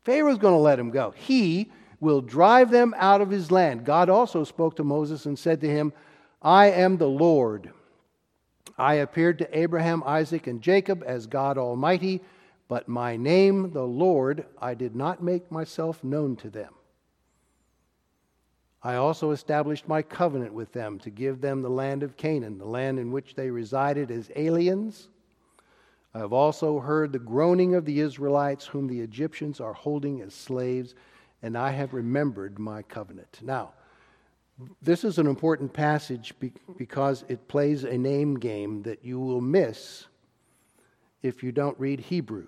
Pharaoh's 0.04 0.38
going 0.38 0.54
to 0.54 0.58
let 0.58 0.76
them 0.76 0.90
go. 0.90 1.12
He 1.16 1.72
will 1.98 2.20
drive 2.20 2.70
them 2.70 2.94
out 2.98 3.20
of 3.20 3.30
his 3.30 3.50
land. 3.50 3.84
God 3.84 4.08
also 4.08 4.44
spoke 4.44 4.76
to 4.76 4.84
Moses 4.84 5.26
and 5.26 5.38
said 5.38 5.60
to 5.62 5.68
him, 5.68 5.92
I 6.42 6.66
am 6.66 6.98
the 6.98 7.08
Lord. 7.08 7.70
I 8.78 8.94
appeared 8.94 9.38
to 9.38 9.58
Abraham, 9.58 10.02
Isaac, 10.04 10.46
and 10.46 10.60
Jacob 10.60 11.02
as 11.06 11.26
God 11.26 11.56
Almighty, 11.56 12.20
but 12.68 12.88
my 12.88 13.16
name, 13.16 13.72
the 13.72 13.86
Lord, 13.86 14.46
I 14.60 14.74
did 14.74 14.96
not 14.96 15.22
make 15.22 15.50
myself 15.50 16.02
known 16.02 16.36
to 16.36 16.50
them. 16.50 16.72
I 18.82 18.96
also 18.96 19.30
established 19.30 19.88
my 19.88 20.02
covenant 20.02 20.52
with 20.52 20.72
them 20.72 20.98
to 21.00 21.10
give 21.10 21.40
them 21.40 21.62
the 21.62 21.70
land 21.70 22.02
of 22.02 22.16
Canaan, 22.16 22.58
the 22.58 22.66
land 22.66 22.98
in 22.98 23.10
which 23.10 23.34
they 23.34 23.50
resided 23.50 24.10
as 24.10 24.30
aliens. 24.36 25.08
I 26.14 26.18
have 26.18 26.32
also 26.32 26.78
heard 26.78 27.12
the 27.12 27.18
groaning 27.18 27.74
of 27.74 27.84
the 27.84 28.00
Israelites, 28.00 28.66
whom 28.66 28.86
the 28.86 29.00
Egyptians 29.00 29.60
are 29.60 29.72
holding 29.72 30.20
as 30.20 30.34
slaves, 30.34 30.94
and 31.42 31.58
I 31.58 31.70
have 31.70 31.94
remembered 31.94 32.58
my 32.58 32.82
covenant. 32.82 33.40
Now, 33.42 33.72
this 34.80 35.04
is 35.04 35.18
an 35.18 35.26
important 35.26 35.72
passage 35.72 36.32
because 36.76 37.24
it 37.28 37.48
plays 37.48 37.84
a 37.84 37.98
name 37.98 38.38
game 38.38 38.82
that 38.82 39.04
you 39.04 39.20
will 39.20 39.40
miss 39.40 40.06
if 41.26 41.42
you 41.42 41.52
don't 41.52 41.78
read 41.78 42.00
Hebrew 42.00 42.46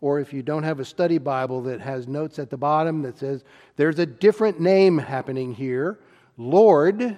or 0.00 0.20
if 0.20 0.32
you 0.32 0.42
don't 0.42 0.64
have 0.64 0.80
a 0.80 0.84
study 0.84 1.18
Bible 1.18 1.62
that 1.62 1.80
has 1.80 2.06
notes 2.06 2.38
at 2.38 2.50
the 2.50 2.56
bottom 2.56 3.02
that 3.02 3.18
says 3.18 3.44
there's 3.76 3.98
a 3.98 4.06
different 4.06 4.60
name 4.60 4.98
happening 4.98 5.54
here, 5.54 5.98
Lord. 6.36 7.16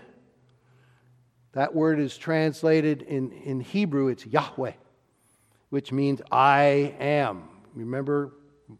That 1.52 1.74
word 1.74 1.98
is 1.98 2.16
translated 2.16 3.02
in, 3.02 3.32
in 3.32 3.60
Hebrew, 3.60 4.08
it's 4.08 4.26
Yahweh, 4.26 4.74
which 5.70 5.90
means 5.90 6.20
I 6.30 6.94
am. 7.00 7.48
Remember 7.74 8.34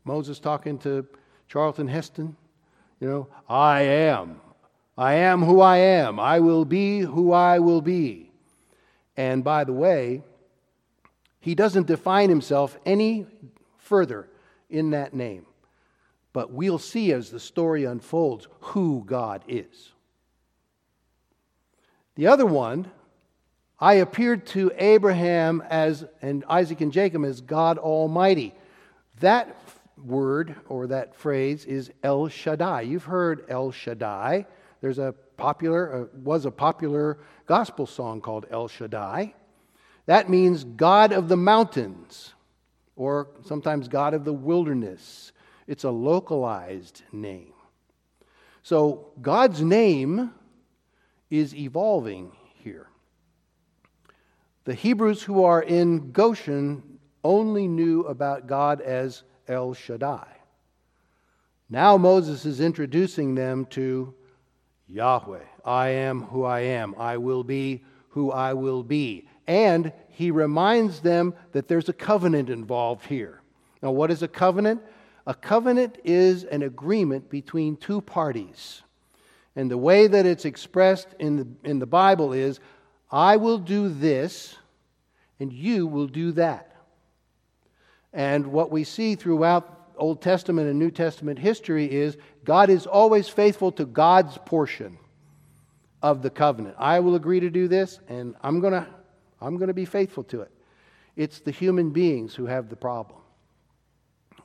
Moses 0.04 0.38
talking 0.38 0.78
to 0.78 1.06
Charlton 1.48 1.88
Heston? 1.88 2.36
You 3.00 3.08
know, 3.08 3.28
I 3.48 3.80
am. 3.82 4.40
I 4.96 5.14
am 5.14 5.42
who 5.42 5.60
I 5.60 5.78
am. 5.78 6.20
I 6.20 6.40
will 6.40 6.64
be 6.64 7.00
who 7.00 7.32
I 7.32 7.58
will 7.58 7.80
be. 7.80 8.30
And 9.16 9.42
by 9.42 9.64
the 9.64 9.72
way, 9.72 10.22
he 11.46 11.54
doesn't 11.54 11.86
define 11.86 12.28
himself 12.28 12.76
any 12.84 13.24
further 13.78 14.28
in 14.68 14.90
that 14.90 15.14
name. 15.14 15.46
But 16.32 16.50
we'll 16.50 16.80
see 16.80 17.12
as 17.12 17.30
the 17.30 17.38
story 17.38 17.84
unfolds 17.84 18.48
who 18.58 19.04
God 19.06 19.44
is. 19.46 19.92
The 22.16 22.26
other 22.26 22.44
one, 22.44 22.90
I 23.78 23.94
appeared 23.94 24.44
to 24.46 24.72
Abraham 24.76 25.62
as 25.70 26.04
and 26.20 26.44
Isaac 26.48 26.80
and 26.80 26.92
Jacob 26.92 27.24
as 27.24 27.40
God 27.40 27.78
Almighty. 27.78 28.52
That 29.20 29.56
word 30.04 30.56
or 30.68 30.88
that 30.88 31.14
phrase 31.14 31.64
is 31.64 31.92
El 32.02 32.26
Shaddai. 32.26 32.80
You've 32.80 33.04
heard 33.04 33.44
El 33.48 33.70
Shaddai. 33.70 34.46
There's 34.80 34.98
a 34.98 35.14
popular 35.36 35.94
uh, 35.94 36.18
was 36.24 36.44
a 36.44 36.50
popular 36.50 37.18
gospel 37.46 37.86
song 37.86 38.20
called 38.20 38.46
El 38.50 38.66
Shaddai. 38.66 39.32
That 40.06 40.28
means 40.28 40.64
God 40.64 41.12
of 41.12 41.28
the 41.28 41.36
mountains 41.36 42.32
or 42.94 43.28
sometimes 43.44 43.88
God 43.88 44.14
of 44.14 44.24
the 44.24 44.32
wilderness. 44.32 45.32
It's 45.66 45.84
a 45.84 45.90
localized 45.90 47.02
name. 47.12 47.52
So 48.62 49.12
God's 49.20 49.62
name 49.62 50.32
is 51.30 51.54
evolving 51.54 52.32
here. 52.54 52.88
The 54.64 54.74
Hebrews 54.74 55.22
who 55.22 55.44
are 55.44 55.62
in 55.62 56.10
Goshen 56.12 56.98
only 57.22 57.68
knew 57.68 58.02
about 58.02 58.46
God 58.46 58.80
as 58.80 59.22
El 59.48 59.74
Shaddai. 59.74 60.26
Now 61.68 61.96
Moses 61.96 62.44
is 62.44 62.60
introducing 62.60 63.34
them 63.34 63.66
to 63.66 64.14
Yahweh. 64.88 65.44
I 65.64 65.88
am 65.88 66.22
who 66.22 66.44
I 66.44 66.60
am. 66.60 66.94
I 66.96 67.16
will 67.16 67.42
be 67.42 67.84
who 68.10 68.30
I 68.30 68.54
will 68.54 68.82
be. 68.82 69.28
And 69.46 69.92
he 70.08 70.30
reminds 70.30 71.00
them 71.00 71.34
that 71.52 71.68
there's 71.68 71.88
a 71.88 71.92
covenant 71.92 72.50
involved 72.50 73.06
here. 73.06 73.40
Now, 73.82 73.90
what 73.90 74.10
is 74.10 74.22
a 74.22 74.28
covenant? 74.28 74.82
A 75.26 75.34
covenant 75.34 75.98
is 76.04 76.44
an 76.44 76.62
agreement 76.62 77.28
between 77.28 77.76
two 77.76 78.00
parties. 78.00 78.82
And 79.54 79.70
the 79.70 79.78
way 79.78 80.06
that 80.06 80.26
it's 80.26 80.44
expressed 80.44 81.08
in 81.18 81.36
the, 81.36 81.68
in 81.68 81.78
the 81.78 81.86
Bible 81.86 82.32
is 82.32 82.60
I 83.10 83.36
will 83.36 83.58
do 83.58 83.88
this, 83.88 84.56
and 85.38 85.52
you 85.52 85.86
will 85.86 86.06
do 86.06 86.32
that. 86.32 86.74
And 88.12 88.48
what 88.48 88.70
we 88.70 88.84
see 88.84 89.14
throughout 89.14 89.92
Old 89.96 90.20
Testament 90.22 90.68
and 90.68 90.78
New 90.78 90.90
Testament 90.90 91.38
history 91.38 91.90
is 91.90 92.16
God 92.44 92.70
is 92.70 92.86
always 92.86 93.28
faithful 93.28 93.72
to 93.72 93.84
God's 93.84 94.38
portion 94.38 94.98
of 96.02 96.22
the 96.22 96.30
covenant. 96.30 96.76
I 96.78 97.00
will 97.00 97.14
agree 97.14 97.40
to 97.40 97.50
do 97.50 97.68
this, 97.68 98.00
and 98.08 98.34
I'm 98.42 98.60
going 98.60 98.72
to 98.72 98.86
I'm 99.40 99.56
going 99.56 99.68
to 99.68 99.74
be 99.74 99.84
faithful 99.84 100.24
to 100.24 100.42
it. 100.42 100.50
It's 101.16 101.40
the 101.40 101.50
human 101.50 101.90
beings 101.90 102.34
who 102.34 102.46
have 102.46 102.68
the 102.68 102.76
problem. 102.76 103.20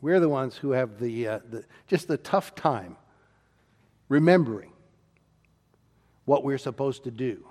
We're 0.02 0.20
the 0.20 0.30
ones 0.30 0.56
who 0.56 0.72
have 0.72 1.00
the, 1.00 1.28
uh, 1.28 1.40
the 1.50 1.66
just 1.88 2.08
the 2.08 2.18
tough 2.18 2.56
time 2.56 2.98
remembering 4.10 4.72
what 6.26 6.44
we're 6.44 6.58
supposed 6.58 7.04
to 7.04 7.12
do 7.12 7.46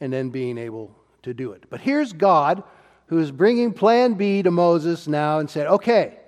and 0.00 0.12
then 0.12 0.30
being 0.30 0.58
able 0.58 0.94
to 1.22 1.34
do 1.34 1.52
it. 1.52 1.64
But 1.68 1.80
here's 1.80 2.12
God 2.12 2.62
who 3.06 3.18
is 3.18 3.30
bringing 3.30 3.72
plan 3.72 4.14
B 4.14 4.42
to 4.42 4.50
Moses 4.50 5.06
now 5.08 5.38
and 5.38 5.48
said, 5.48 5.66
okay, 5.66 6.18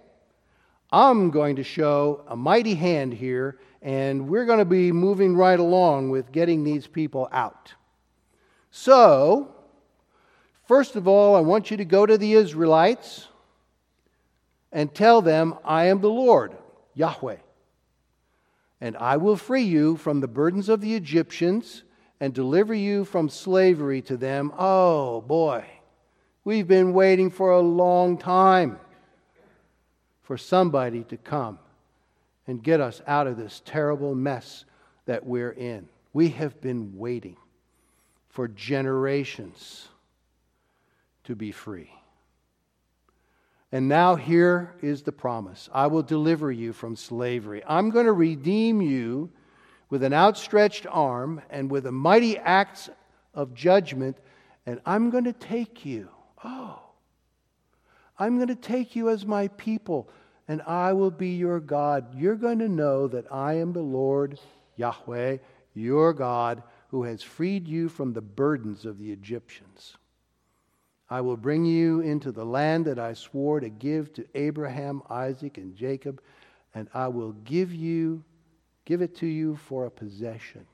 I'm 0.91 1.31
going 1.31 1.57
to 1.57 1.65
show 1.65 2.25
a 2.29 2.37
mighty 2.37 2.75
hand 2.75 3.13
here, 3.13 3.59
and 3.83 4.29
we're 4.29 4.47
going 4.47 4.61
to 4.61 4.65
be 4.65 4.91
moving 4.91 5.37
right 5.37 5.59
along 5.59 6.11
with 6.11 6.33
getting 6.33 6.65
these 6.65 6.87
people 6.87 7.29
out. 7.31 7.75
So, 8.71 9.55
first 10.69 10.95
of 10.95 11.09
all, 11.09 11.35
I 11.35 11.41
want 11.41 11.71
you 11.71 11.79
to 11.79 11.85
go 11.85 12.07
to 12.07 12.17
the 12.17 12.35
Israelites 12.35 13.27
and 14.71 14.95
tell 14.95 15.23
them, 15.23 15.55
I 15.65 15.87
am 15.87 16.01
the 16.01 16.11
Lord, 16.11 16.57
Yahweh. 16.95 17.39
And 18.81 18.97
I 18.99 19.17
will 19.17 19.37
free 19.37 19.65
you 19.65 19.97
from 19.97 20.21
the 20.21 20.29
burdens 20.29 20.69
of 20.69 20.81
the 20.81 20.95
Egyptians 20.95 21.83
and 22.21 22.35
deliver 22.35 22.75
you 22.75 23.05
from 23.05 23.29
slavery 23.29 24.03
to 24.03 24.17
them. 24.17 24.53
Oh, 24.57 25.23
boy. 25.23 25.65
We've 26.45 26.69
been 26.69 26.93
waiting 26.93 27.31
for 27.31 27.51
a 27.51 27.61
long 27.61 28.19
time 28.19 28.79
for 30.23 30.37
somebody 30.37 31.03
to 31.05 31.17
come 31.17 31.59
and 32.47 32.63
get 32.63 32.81
us 32.81 33.01
out 33.07 33.27
of 33.27 33.37
this 33.37 33.63
terrible 33.65 34.15
mess 34.15 34.65
that 35.07 35.27
we're 35.27 35.51
in. 35.51 35.89
We 36.13 36.29
have 36.31 36.61
been 36.61 36.99
waiting 36.99 37.37
for 38.29 38.49
generations 38.49 39.89
to 41.29 41.37
be 41.37 41.53
free. 41.53 41.91
And 43.71 43.89
now 43.89 44.17
here 44.17 44.75
is 44.83 45.03
the 45.03 45.13
promise 45.13 45.69
I 45.73 45.87
will 45.87 46.03
deliver 46.03 46.51
you 46.51 46.73
from 46.73 46.97
slavery. 46.97 47.63
I'm 47.67 47.91
going 47.91 48.07
to 48.07 48.13
redeem 48.13 48.83
you 48.83 49.31
with 49.91 50.03
an 50.03 50.13
outstretched 50.13 50.87
arm 50.91 51.41
and 51.49 51.71
with 51.71 51.87
a 51.87 51.93
mighty 51.93 52.37
acts 52.37 52.91
of 53.33 53.55
judgment, 53.55 54.19
and 54.67 54.81
I'm 54.85 55.11
going 55.11 55.25
to 55.25 55.33
take 55.33 55.87
you 55.87 56.09
Oh, 56.45 56.79
I'm 58.19 58.37
going 58.37 58.49
to 58.49 58.55
take 58.55 58.95
you 58.95 59.11
as 59.11 59.27
my 59.27 59.49
people, 59.49 60.09
and 60.47 60.63
I 60.63 60.93
will 60.93 61.11
be 61.11 61.31
your 61.31 61.61
God. 61.61 62.15
You're 62.17 62.37
going 62.37 62.61
to 62.61 62.69
know 62.69 63.09
that 63.09 63.33
I 63.33 63.55
am 63.55 63.73
the 63.73 63.83
Lord 63.83 64.39
Yahweh, 64.77 65.39
your 65.75 66.13
God, 66.13 66.63
who 66.89 67.03
has 67.05 67.23
freed 67.23 67.67
you 67.67 67.89
from 67.89 68.13
the 68.13 68.21
burdens 68.21 68.87
of 68.87 68.99
the 68.99 69.11
Egyptians. 69.11 69.97
I 71.11 71.21
will 71.21 71.37
bring 71.37 71.65
you 71.65 72.01
into 72.01 72.33
the 72.33 72.45
land 72.45 72.85
that 72.85 72.99
I 72.99 73.15
swore 73.15 73.61
to 73.61 73.69
give 73.69 74.13
to 74.15 74.27
Abraham, 74.35 75.03
Isaac, 75.09 75.57
and 75.57 75.75
Jacob, 75.75 76.21
and 76.75 76.89
I 76.93 77.09
will 77.09 77.33
give 77.45 77.73
you 77.73 78.23
give 78.85 79.03
it 79.03 79.15
to 79.17 79.27
you 79.27 79.55
for 79.57 79.85
a 79.85 79.91
possession. 79.91 80.65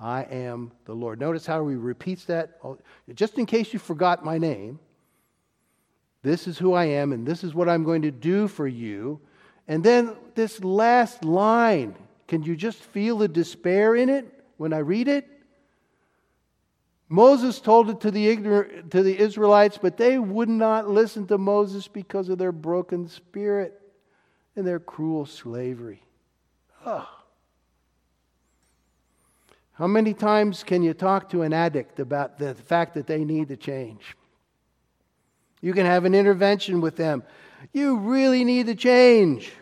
I 0.00 0.22
am 0.22 0.70
the 0.84 0.94
Lord. 0.94 1.18
Notice 1.18 1.44
how 1.44 1.66
he 1.66 1.74
repeats 1.74 2.24
that 2.26 2.58
oh, 2.62 2.78
just 3.14 3.36
in 3.36 3.46
case 3.46 3.72
you 3.72 3.78
forgot 3.78 4.24
my 4.24 4.38
name. 4.38 4.78
This 6.22 6.46
is 6.46 6.58
who 6.58 6.72
I 6.72 6.84
am, 6.84 7.12
and 7.12 7.26
this 7.26 7.42
is 7.42 7.54
what 7.54 7.68
I'm 7.68 7.84
going 7.84 8.02
to 8.02 8.10
do 8.10 8.48
for 8.48 8.66
you. 8.66 9.20
And 9.66 9.82
then 9.82 10.16
this 10.34 10.62
last 10.62 11.24
line 11.24 11.94
can 12.28 12.42
you 12.42 12.54
just 12.54 12.78
feel 12.78 13.18
the 13.18 13.28
despair 13.28 13.96
in 13.96 14.10
it 14.10 14.44
when 14.58 14.72
I 14.72 14.78
read 14.78 15.08
it? 15.08 15.26
Moses 17.08 17.60
told 17.60 17.88
it 17.88 18.00
to 18.02 18.10
the, 18.10 18.28
ignorant, 18.28 18.90
to 18.90 19.02
the 19.02 19.18
Israelites, 19.18 19.78
but 19.80 19.96
they 19.96 20.18
would 20.18 20.48
not 20.48 20.88
listen 20.88 21.26
to 21.28 21.38
Moses 21.38 21.88
because 21.88 22.28
of 22.28 22.36
their 22.38 22.52
broken 22.52 23.08
spirit 23.08 23.80
and 24.56 24.66
their 24.66 24.80
cruel 24.80 25.24
slavery. 25.24 26.02
Oh. 26.84 27.08
How 29.72 29.86
many 29.86 30.12
times 30.12 30.64
can 30.64 30.82
you 30.82 30.92
talk 30.92 31.30
to 31.30 31.42
an 31.42 31.52
addict 31.52 32.00
about 32.00 32.38
the 32.38 32.54
fact 32.54 32.94
that 32.94 33.06
they 33.06 33.24
need 33.24 33.48
to 33.48 33.56
change? 33.56 34.16
You 35.60 35.72
can 35.72 35.86
have 35.86 36.04
an 36.04 36.14
intervention 36.14 36.80
with 36.80 36.96
them. 36.96 37.22
You 37.72 37.98
really 37.98 38.44
need 38.44 38.66
to 38.66 38.74
change. 38.74 39.52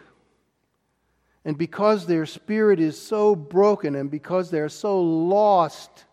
And 1.44 1.56
because 1.56 2.06
their 2.06 2.26
spirit 2.26 2.80
is 2.80 3.00
so 3.00 3.37
broken 3.37 3.94
and 3.94 4.11
because 4.11 4.50
they're 4.50 4.68
so 4.68 5.00
lost, 5.00 6.05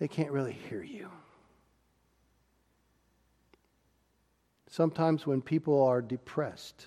they 0.00 0.08
can't 0.08 0.32
really 0.32 0.56
hear 0.68 0.82
you. 0.82 1.08
Sometimes 4.66 5.26
when 5.26 5.42
people 5.42 5.82
are 5.82 6.00
depressed, 6.00 6.86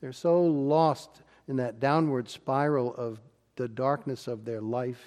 they're 0.00 0.12
so 0.12 0.42
lost 0.42 1.22
in 1.48 1.56
that 1.56 1.80
downward 1.80 2.28
spiral 2.28 2.94
of 2.94 3.18
the 3.56 3.68
darkness 3.68 4.28
of 4.28 4.44
their 4.44 4.60
life 4.60 5.02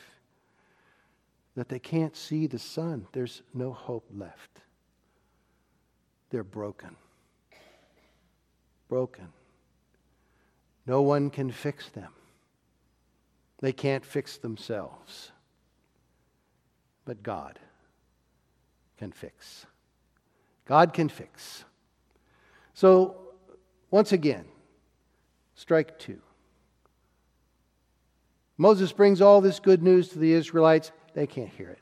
that 1.56 1.70
they 1.70 1.80
can't 1.80 2.16
see 2.16 2.46
the 2.46 2.60
sun. 2.60 3.08
There's 3.14 3.42
no 3.54 3.72
hope 3.72 4.06
left. 4.14 4.62
They're 6.30 6.44
broken. 6.44 6.96
Broken. 8.90 9.30
No 10.86 11.02
one 11.02 11.30
can 11.30 11.52
fix 11.52 11.90
them. 11.90 12.12
They 13.60 13.72
can't 13.72 14.06
fix 14.06 14.38
themselves. 14.38 15.32
But 17.08 17.24
God 17.24 17.58
can 18.98 19.14
fix. 19.14 19.66
God 20.66 20.92
can 20.92 21.08
fix. 21.08 21.64
So, 22.74 23.16
once 23.90 24.12
again, 24.12 24.44
strike 25.56 25.98
two. 25.98 26.20
Moses 28.58 28.92
brings 28.92 29.22
all 29.22 29.40
this 29.40 29.62
good 29.62 29.82
news 29.82 30.10
to 30.10 30.20
the 30.20 30.34
Israelites. 30.34 30.92
They 31.14 31.26
can't 31.26 31.50
hear 31.50 31.70
it. 31.70 31.80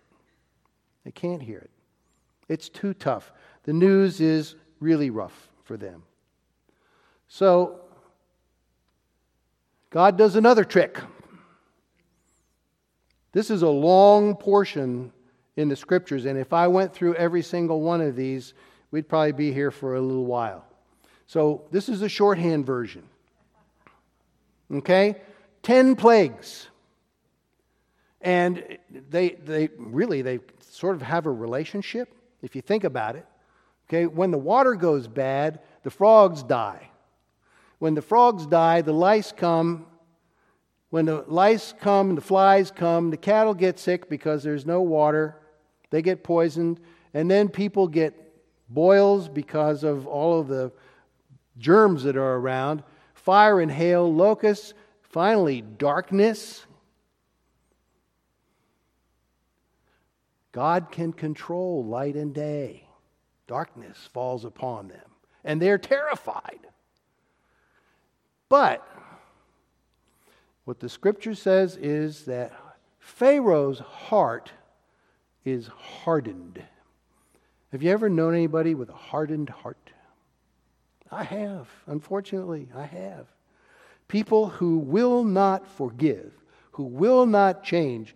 They 1.04 1.12
can't 1.12 1.42
hear 1.42 1.58
it. 1.58 1.72
It's 2.48 2.70
too 2.70 2.94
tough 2.94 3.32
the 3.64 3.74
news 3.74 4.22
is 4.22 4.56
really 4.80 5.10
rough 5.10 5.50
for 5.64 5.76
them. 5.76 6.04
So, 7.28 7.80
God 9.90 10.20
does 10.20 10.36
another 10.36 10.64
trick. 10.64 11.00
This 13.32 13.50
is 13.50 13.64
a 13.64 13.68
long 13.68 14.36
portion 14.36 15.12
in 15.56 15.70
the 15.70 15.76
scriptures, 15.76 16.26
and 16.26 16.38
if 16.38 16.54
I 16.54 16.68
went 16.68 16.94
through 16.94 17.16
every 17.16 17.42
single 17.42 17.82
one 17.82 18.02
of 18.02 18.16
these, 18.16 18.54
we'd 18.92 19.08
probably 19.08 19.32
be 19.32 19.54
here 19.54 19.72
for 19.72 19.96
a 19.96 20.02
little 20.02 20.26
while. 20.26 20.66
So, 21.28 21.64
this 21.72 21.90
is 21.90 22.02
a 22.02 22.10
shorthand 22.10 22.66
version. 22.66 23.04
Okay? 24.72 25.16
Ten 25.64 25.96
plagues. 25.96 26.68
And 28.22 28.78
they, 29.10 29.30
they 29.30 29.70
really, 29.78 30.22
they 30.22 30.40
sort 30.60 30.96
of 30.96 31.02
have 31.02 31.26
a 31.26 31.32
relationship, 31.32 32.14
if 32.42 32.56
you 32.56 32.62
think 32.62 32.84
about 32.84 33.16
it. 33.16 33.26
Okay, 33.88 34.08
when 34.08 34.32
the 34.32 34.38
water 34.38 34.74
goes 34.74 35.08
bad, 35.08 35.60
the 35.84 35.92
frogs 35.92 36.42
die. 36.42 36.90
When 37.78 37.94
the 37.94 38.02
frogs 38.02 38.48
die, 38.48 38.82
the 38.82 38.94
lice 38.94 39.32
come. 39.32 39.86
When 40.90 41.06
the 41.06 41.24
lice 41.28 41.74
come, 41.80 42.16
the 42.16 42.22
flies 42.22 42.72
come, 42.72 43.12
the 43.12 43.18
cattle 43.18 43.54
get 43.54 43.78
sick 43.78 44.10
because 44.10 44.44
there's 44.44 44.66
no 44.66 44.82
water. 44.82 45.36
They 45.96 46.02
get 46.02 46.26
poisoned. 46.26 46.82
And 47.14 47.32
then 47.32 47.48
people 47.48 47.88
get 47.88 48.14
boils 48.68 49.30
because 49.30 49.86
of 49.86 50.06
all 50.08 50.38
of 50.38 50.50
the 50.50 50.74
germs 51.58 52.04
that 52.04 52.18
are 52.18 52.36
around. 52.36 52.84
Fire 53.14 53.62
and 53.62 53.72
hail, 53.72 54.14
locusts, 54.14 54.74
finally, 55.04 55.62
darkness. 55.62 56.66
God 60.52 60.92
can 60.92 61.14
control 61.14 61.86
light 61.86 62.18
and 62.18 62.34
day 62.34 62.90
darkness 63.48 64.10
falls 64.12 64.44
upon 64.44 64.90
them, 64.90 65.10
and 65.46 65.62
they're 65.62 65.78
terrified. 65.78 66.60
But 68.50 68.86
what 70.66 70.82
the 70.82 70.90
scripture 70.90 71.36
says 71.36 71.78
is 71.78 72.26
that 72.26 72.52
Pharaoh's 73.00 73.80
heart 73.80 74.52
is 75.46 75.68
hardened. 75.68 76.62
Have 77.72 77.84
you 77.84 77.92
ever 77.92 78.10
known 78.10 78.34
anybody 78.34 78.76
with 78.76 78.90
a 78.90 78.94
hardened 78.94 79.50
heart? 79.50 79.92
I 81.12 81.24
have. 81.24 81.68
Unfortunately, 81.88 82.68
I 82.76 82.86
have. 82.86 83.28
People 84.08 84.50
who 84.50 84.80
will 84.80 85.24
not 85.24 85.68
forgive, 85.68 86.34
who 86.72 86.84
will 86.84 87.26
not 87.26 87.64
change, 87.64 88.16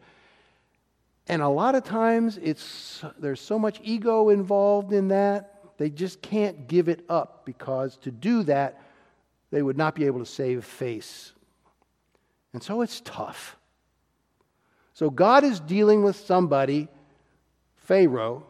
and 1.28 1.44
a 1.44 1.48
lot 1.48 1.76
of 1.76 1.84
times 1.84 2.39
it's 2.42 3.04
there's 3.20 3.39
so 3.39 3.60
much 3.60 3.80
ego 3.84 4.30
involved 4.30 4.92
in 4.92 5.10
that, 5.10 5.78
they 5.78 5.89
just 5.89 6.22
can't 6.22 6.68
give 6.68 6.89
it 6.89 7.06
up 7.08 7.46
because 7.46 7.98
to 7.98 8.12
do 8.12 8.44
that, 8.44 8.82
they 9.52 9.62
would 9.62 9.78
not 9.78 9.96
be 9.96 10.06
able 10.06 10.20
to 10.20 10.26
save 10.26 10.65
face. 10.65 11.32
And 12.52 12.62
so 12.63 12.82
it's 12.82 13.02
tough. 13.02 13.58
So 14.94 15.10
God 15.10 15.44
is 15.44 15.60
dealing 15.60 16.04
with 16.04 16.15
somebody, 16.15 16.88
Pharaoh, 17.89 18.45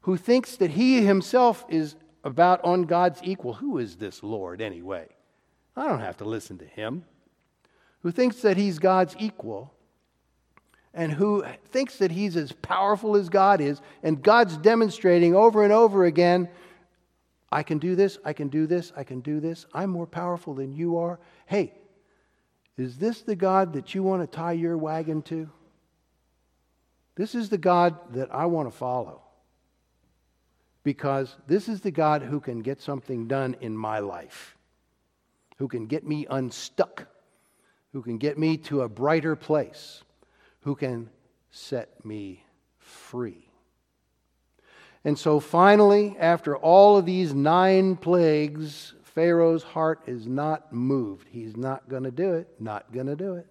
who 0.00 0.16
thinks 0.16 0.56
that 0.56 0.72
he 0.72 1.04
himself 1.04 1.64
is 1.68 1.94
about 2.24 2.64
on 2.64 2.82
God's 2.82 3.20
equal. 3.22 3.52
Who 3.52 3.78
is 3.78 3.94
this 3.94 4.20
Lord 4.24 4.60
anyway? 4.60 5.06
I 5.76 5.86
don't 5.86 6.00
have 6.00 6.16
to 6.16 6.24
listen 6.24 6.58
to 6.58 6.64
him. 6.64 7.04
Who 8.02 8.10
thinks 8.10 8.42
that 8.42 8.56
he's 8.56 8.80
God's 8.80 9.14
equal 9.20 9.72
and 10.92 11.12
who 11.12 11.44
thinks 11.70 11.98
that 11.98 12.10
he's 12.10 12.34
as 12.34 12.50
powerful 12.50 13.14
as 13.14 13.28
God 13.28 13.60
is, 13.60 13.80
and 14.02 14.20
God's 14.20 14.56
demonstrating 14.56 15.36
over 15.36 15.62
and 15.62 15.72
over 15.72 16.04
again 16.04 16.48
I 17.52 17.62
can 17.62 17.78
do 17.78 17.94
this, 17.94 18.18
I 18.24 18.32
can 18.32 18.48
do 18.48 18.66
this, 18.66 18.92
I 18.96 19.04
can 19.04 19.20
do 19.20 19.38
this, 19.38 19.66
I'm 19.72 19.90
more 19.90 20.08
powerful 20.08 20.52
than 20.52 20.72
you 20.72 20.96
are. 20.96 21.20
Hey, 21.46 21.74
is 22.76 22.96
this 22.96 23.22
the 23.22 23.36
God 23.36 23.74
that 23.74 23.94
you 23.94 24.02
want 24.02 24.28
to 24.28 24.36
tie 24.36 24.52
your 24.52 24.76
wagon 24.76 25.22
to? 25.22 25.48
This 27.16 27.34
is 27.34 27.48
the 27.48 27.58
God 27.58 27.96
that 28.14 28.34
I 28.34 28.46
want 28.46 28.70
to 28.70 28.76
follow. 28.76 29.22
Because 30.82 31.34
this 31.46 31.68
is 31.68 31.80
the 31.80 31.90
God 31.90 32.22
who 32.22 32.40
can 32.40 32.60
get 32.60 32.80
something 32.80 33.26
done 33.26 33.56
in 33.60 33.76
my 33.76 34.00
life, 34.00 34.56
who 35.56 35.66
can 35.66 35.86
get 35.86 36.06
me 36.06 36.26
unstuck, 36.28 37.06
who 37.92 38.02
can 38.02 38.18
get 38.18 38.36
me 38.36 38.58
to 38.58 38.82
a 38.82 38.88
brighter 38.88 39.34
place, 39.34 40.02
who 40.60 40.74
can 40.74 41.08
set 41.50 42.04
me 42.04 42.44
free. 42.78 43.48
And 45.04 45.18
so 45.18 45.40
finally, 45.40 46.16
after 46.18 46.56
all 46.56 46.98
of 46.98 47.06
these 47.06 47.34
nine 47.34 47.96
plagues, 47.96 48.94
Pharaoh's 49.02 49.62
heart 49.62 50.02
is 50.06 50.26
not 50.26 50.72
moved. 50.72 51.28
He's 51.30 51.56
not 51.56 51.88
going 51.88 52.02
to 52.02 52.10
do 52.10 52.34
it, 52.34 52.48
not 52.58 52.92
going 52.92 53.06
to 53.06 53.16
do 53.16 53.34
it. 53.34 53.46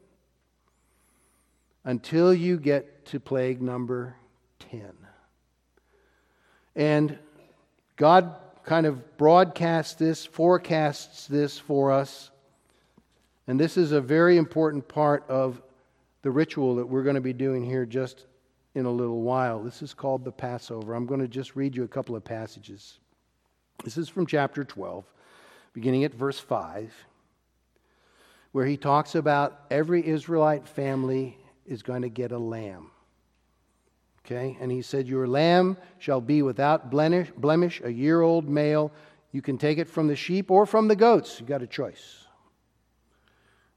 Until 1.85 2.33
you 2.33 2.57
get 2.57 3.05
to 3.07 3.19
plague 3.19 3.61
number 3.61 4.15
10. 4.59 4.91
And 6.75 7.17
God 7.95 8.35
kind 8.63 8.85
of 8.85 9.17
broadcasts 9.17 9.93
this, 9.95 10.25
forecasts 10.25 11.27
this 11.27 11.59
for 11.59 11.91
us. 11.91 12.31
And 13.47 13.59
this 13.59 13.75
is 13.75 13.91
a 13.91 14.01
very 14.01 14.37
important 14.37 14.87
part 14.87 15.25
of 15.27 15.61
the 16.21 16.31
ritual 16.31 16.75
that 16.77 16.85
we're 16.85 17.03
going 17.03 17.15
to 17.15 17.21
be 17.21 17.33
doing 17.33 17.63
here 17.63 17.85
just 17.85 18.25
in 18.75 18.85
a 18.85 18.91
little 18.91 19.21
while. 19.21 19.61
This 19.61 19.81
is 19.81 19.93
called 19.93 20.23
the 20.23 20.31
Passover. 20.31 20.93
I'm 20.93 21.05
going 21.05 21.19
to 21.19 21.27
just 21.27 21.55
read 21.55 21.75
you 21.75 21.83
a 21.83 21.87
couple 21.87 22.15
of 22.15 22.23
passages. 22.23 22.99
This 23.83 23.97
is 23.97 24.07
from 24.07 24.25
chapter 24.25 24.63
12, 24.63 25.05
beginning 25.73 26.05
at 26.05 26.13
verse 26.13 26.39
5, 26.39 26.93
where 28.53 28.65
he 28.65 28.77
talks 28.77 29.15
about 29.15 29.65
every 29.69 30.07
Israelite 30.07 30.67
family 30.67 31.37
is 31.65 31.81
going 31.83 32.01
to 32.01 32.09
get 32.09 32.31
a 32.31 32.37
lamb. 32.37 32.91
Okay? 34.25 34.57
And 34.59 34.71
he 34.71 34.81
said, 34.81 35.07
Your 35.07 35.27
lamb 35.27 35.77
shall 35.99 36.21
be 36.21 36.41
without 36.41 36.89
blemish, 36.89 37.81
a 37.83 37.91
year 37.91 38.21
old 38.21 38.47
male. 38.47 38.91
You 39.31 39.41
can 39.41 39.57
take 39.57 39.77
it 39.77 39.89
from 39.89 40.07
the 40.07 40.15
sheep 40.15 40.51
or 40.51 40.65
from 40.65 40.87
the 40.87 40.95
goats. 40.95 41.39
You've 41.39 41.49
got 41.49 41.61
a 41.61 41.67
choice. 41.67 42.25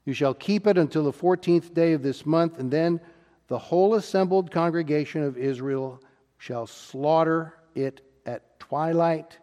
You 0.05 0.13
shall 0.13 0.33
keep 0.33 0.67
it 0.67 0.77
until 0.77 1.03
the 1.03 1.11
14th 1.11 1.73
day 1.73 1.93
of 1.93 2.01
this 2.01 2.25
month, 2.25 2.59
and 2.59 2.71
then 2.71 3.01
the 3.47 3.57
whole 3.57 3.95
assembled 3.95 4.51
congregation 4.51 5.23
of 5.23 5.37
Israel 5.37 6.01
shall 6.37 6.67
slaughter 6.67 7.55
it 7.75 8.01
at 8.25 8.59
twilight. 8.59 9.37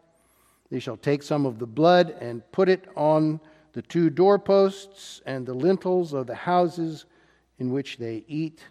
They 0.71 0.79
shall 0.79 0.97
take 0.97 1.23
some 1.23 1.45
of 1.45 1.59
the 1.59 1.67
blood 1.67 2.17
and 2.21 2.43
put 2.53 2.69
it 2.69 2.89
on 2.97 3.41
the 3.73 3.83
two 3.83 4.09
doorposts 4.09 5.21
and 5.27 5.45
the 5.45 5.55
lintels 5.55 6.13
of 6.13 6.27
the 6.27 6.35
houses 6.35 7.07
in 7.59 7.71
which 7.71 7.99
they 7.99 8.25
eat. 8.29 8.65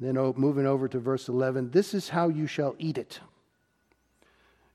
Then 0.00 0.14
moving 0.36 0.66
over 0.66 0.88
to 0.88 0.98
verse 0.98 1.28
11, 1.28 1.70
this 1.70 1.94
is 1.94 2.08
how 2.08 2.28
you 2.28 2.46
shall 2.46 2.74
eat 2.78 2.98
it. 2.98 3.20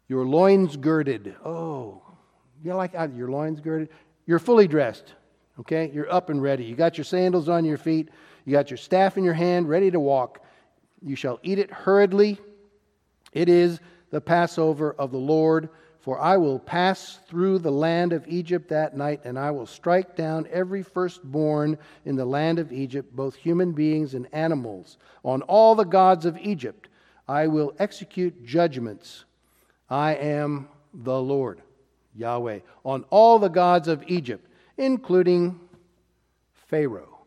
Your 0.08 0.26
loins 0.26 0.78
girded. 0.78 1.36
Oh, 1.44 2.02
you 2.64 2.74
like 2.74 2.94
your 2.94 3.30
loins 3.30 3.60
girded? 3.60 3.90
You're 4.26 4.40
fully 4.40 4.68
dressed. 4.68 5.14
Okay? 5.60 5.92
You're 5.94 6.12
up 6.12 6.30
and 6.30 6.42
ready. 6.42 6.64
You 6.64 6.76
got 6.76 6.98
your 6.98 7.06
sandals 7.06 7.50
on 7.50 7.66
your 7.66 7.78
feet. 7.78 8.10
You 8.46 8.54
got 8.54 8.70
your 8.70 8.78
staff 8.78 9.18
in 9.18 9.26
your 9.26 9.34
hand, 9.34 9.68
ready 9.68 9.92
to 9.92 10.00
walk. 10.00 10.42
You 11.02 11.18
shall 11.18 11.40
eat 11.44 11.60
it 11.60 11.72
hurriedly. 11.72 12.40
It 13.34 13.50
is 13.50 13.80
the 14.10 14.22
Passover 14.22 14.94
of 14.94 15.12
the 15.12 15.18
Lord. 15.18 15.68
For 16.08 16.18
I 16.22 16.38
will 16.38 16.58
pass 16.58 17.20
through 17.28 17.60
the 17.60 17.70
land 17.70 18.14
of 18.14 18.26
Egypt 18.30 18.70
that 18.70 18.96
night, 18.96 19.20
and 19.26 19.38
I 19.38 19.52
will 19.52 19.66
strike 19.66 20.16
down 20.16 20.48
every 20.50 20.82
firstborn 20.82 21.78
in 22.06 22.16
the 22.16 22.24
land 22.24 22.60
of 22.60 22.72
Egypt, 22.72 23.14
both 23.14 23.36
human 23.36 23.74
beings 23.74 24.14
and 24.14 24.26
animals. 24.32 25.00
On 25.26 25.42
all 25.42 25.76
the 25.76 25.84
gods 25.84 26.26
of 26.26 26.38
Egypt 26.38 26.88
I 27.28 27.48
will 27.48 27.74
execute 27.78 28.46
judgments. 28.46 29.26
I 29.90 30.14
am 30.14 30.70
the 30.94 31.22
Lord, 31.22 31.62
Yahweh. 32.16 32.60
On 32.86 33.04
all 33.10 33.38
the 33.38 33.50
gods 33.50 33.90
of 33.90 34.02
Egypt, 34.08 34.50
including 34.78 35.60
Pharaoh. 36.54 37.18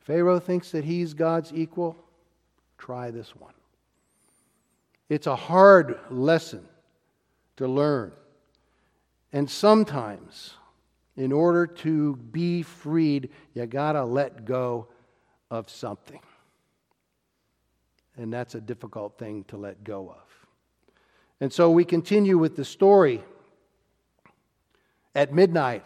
Pharaoh 0.00 0.40
thinks 0.40 0.72
that 0.72 0.82
he's 0.82 1.14
God's 1.14 1.52
equal. 1.54 1.94
Try 2.78 3.12
this 3.12 3.36
one. 3.36 3.54
It's 5.08 5.28
a 5.28 5.36
hard 5.36 6.00
lesson 6.10 6.66
to 7.58 7.68
learn. 7.68 8.12
And 9.32 9.50
sometimes, 9.50 10.54
in 11.16 11.32
order 11.32 11.66
to 11.66 12.16
be 12.16 12.62
freed, 12.62 13.30
you 13.52 13.66
got 13.66 13.92
to 13.92 14.04
let 14.04 14.44
go 14.44 14.88
of 15.50 15.68
something. 15.68 16.20
And 18.16 18.32
that's 18.32 18.54
a 18.54 18.60
difficult 18.60 19.18
thing 19.18 19.44
to 19.48 19.56
let 19.56 19.84
go 19.84 20.08
of. 20.08 20.46
And 21.40 21.52
so 21.52 21.70
we 21.70 21.84
continue 21.84 22.38
with 22.38 22.56
the 22.56 22.64
story. 22.64 23.22
At 25.14 25.32
midnight, 25.32 25.84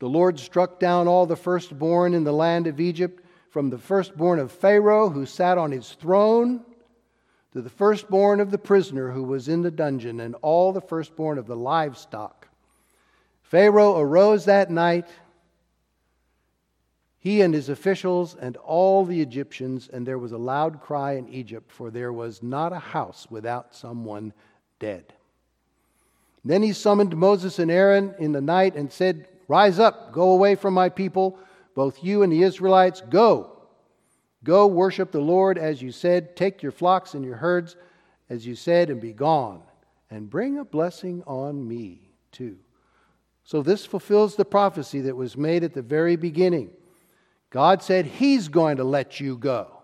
the 0.00 0.08
Lord 0.08 0.38
struck 0.38 0.80
down 0.80 1.08
all 1.08 1.24
the 1.24 1.36
firstborn 1.36 2.14
in 2.14 2.24
the 2.24 2.32
land 2.32 2.66
of 2.66 2.80
Egypt, 2.80 3.24
from 3.50 3.70
the 3.70 3.78
firstborn 3.78 4.40
of 4.40 4.50
Pharaoh, 4.50 5.08
who 5.08 5.24
sat 5.24 5.56
on 5.56 5.70
his 5.70 5.92
throne, 5.92 6.64
to 7.54 7.62
the 7.62 7.70
firstborn 7.70 8.40
of 8.40 8.50
the 8.50 8.58
prisoner 8.58 9.12
who 9.12 9.22
was 9.22 9.46
in 9.48 9.62
the 9.62 9.70
dungeon, 9.70 10.18
and 10.18 10.34
all 10.42 10.72
the 10.72 10.80
firstborn 10.80 11.38
of 11.38 11.46
the 11.46 11.56
livestock. 11.56 12.48
Pharaoh 13.44 13.96
arose 13.96 14.44
that 14.46 14.72
night, 14.72 15.06
he 17.20 17.40
and 17.40 17.54
his 17.54 17.68
officials, 17.68 18.34
and 18.34 18.56
all 18.56 19.04
the 19.04 19.22
Egyptians, 19.22 19.88
and 19.92 20.04
there 20.04 20.18
was 20.18 20.32
a 20.32 20.36
loud 20.36 20.80
cry 20.80 21.12
in 21.12 21.28
Egypt, 21.28 21.70
for 21.70 21.92
there 21.92 22.12
was 22.12 22.42
not 22.42 22.72
a 22.72 22.78
house 22.80 23.28
without 23.30 23.72
someone 23.72 24.32
dead. 24.80 25.12
Then 26.44 26.60
he 26.60 26.72
summoned 26.72 27.16
Moses 27.16 27.60
and 27.60 27.70
Aaron 27.70 28.16
in 28.18 28.32
the 28.32 28.40
night 28.40 28.74
and 28.74 28.92
said, 28.92 29.28
Rise 29.46 29.78
up, 29.78 30.12
go 30.12 30.32
away 30.32 30.56
from 30.56 30.74
my 30.74 30.88
people, 30.88 31.38
both 31.76 32.02
you 32.02 32.22
and 32.22 32.32
the 32.32 32.42
Israelites, 32.42 33.00
go. 33.00 33.53
Go 34.44 34.66
worship 34.66 35.10
the 35.10 35.20
Lord 35.20 35.58
as 35.58 35.82
you 35.82 35.90
said. 35.90 36.36
Take 36.36 36.62
your 36.62 36.72
flocks 36.72 37.14
and 37.14 37.24
your 37.24 37.36
herds 37.36 37.74
as 38.30 38.46
you 38.46 38.54
said, 38.54 38.90
and 38.90 39.00
be 39.00 39.12
gone. 39.12 39.62
And 40.10 40.30
bring 40.30 40.58
a 40.58 40.64
blessing 40.64 41.22
on 41.26 41.66
me 41.66 42.12
too. 42.30 42.56
So 43.44 43.62
this 43.62 43.84
fulfills 43.84 44.36
the 44.36 44.44
prophecy 44.44 45.02
that 45.02 45.16
was 45.16 45.36
made 45.36 45.64
at 45.64 45.74
the 45.74 45.82
very 45.82 46.16
beginning. 46.16 46.70
God 47.50 47.82
said 47.82 48.06
He's 48.06 48.48
going 48.48 48.78
to 48.78 48.84
let 48.84 49.20
you 49.20 49.36
go. 49.36 49.82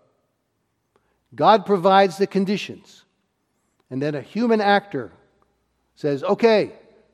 God 1.35 1.66
provides 1.66 2.16
the 2.16 2.27
conditions. 2.27 3.05
And 3.90 4.01
then 4.01 4.14
a 4.14 4.23
human 4.23 4.61
actor 4.61 5.12
says, 5.94 6.23
Okay, 6.23 6.73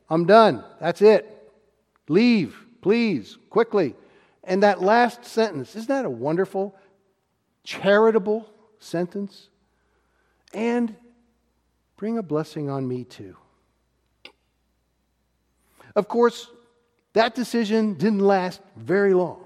I'm 0.08 0.26
done. 0.26 0.64
That's 0.80 1.02
it. 1.02 1.32
Leave, 2.08 2.56
please, 2.82 3.38
quickly. 3.50 3.94
And 4.44 4.62
that 4.62 4.80
last 4.80 5.24
sentence, 5.24 5.74
isn't 5.74 5.88
that 5.88 6.04
a 6.04 6.10
wonderful? 6.10 6.76
Charitable 7.66 8.48
sentence, 8.78 9.48
and 10.54 10.94
bring 11.96 12.16
a 12.16 12.22
blessing 12.22 12.70
on 12.70 12.86
me 12.86 13.04
too. 13.04 13.36
Of 15.94 16.08
course, 16.08 16.48
that 17.14 17.34
decision 17.34 17.94
didn't 17.94 18.20
last 18.20 18.60
very 18.76 19.12
long. 19.12 19.44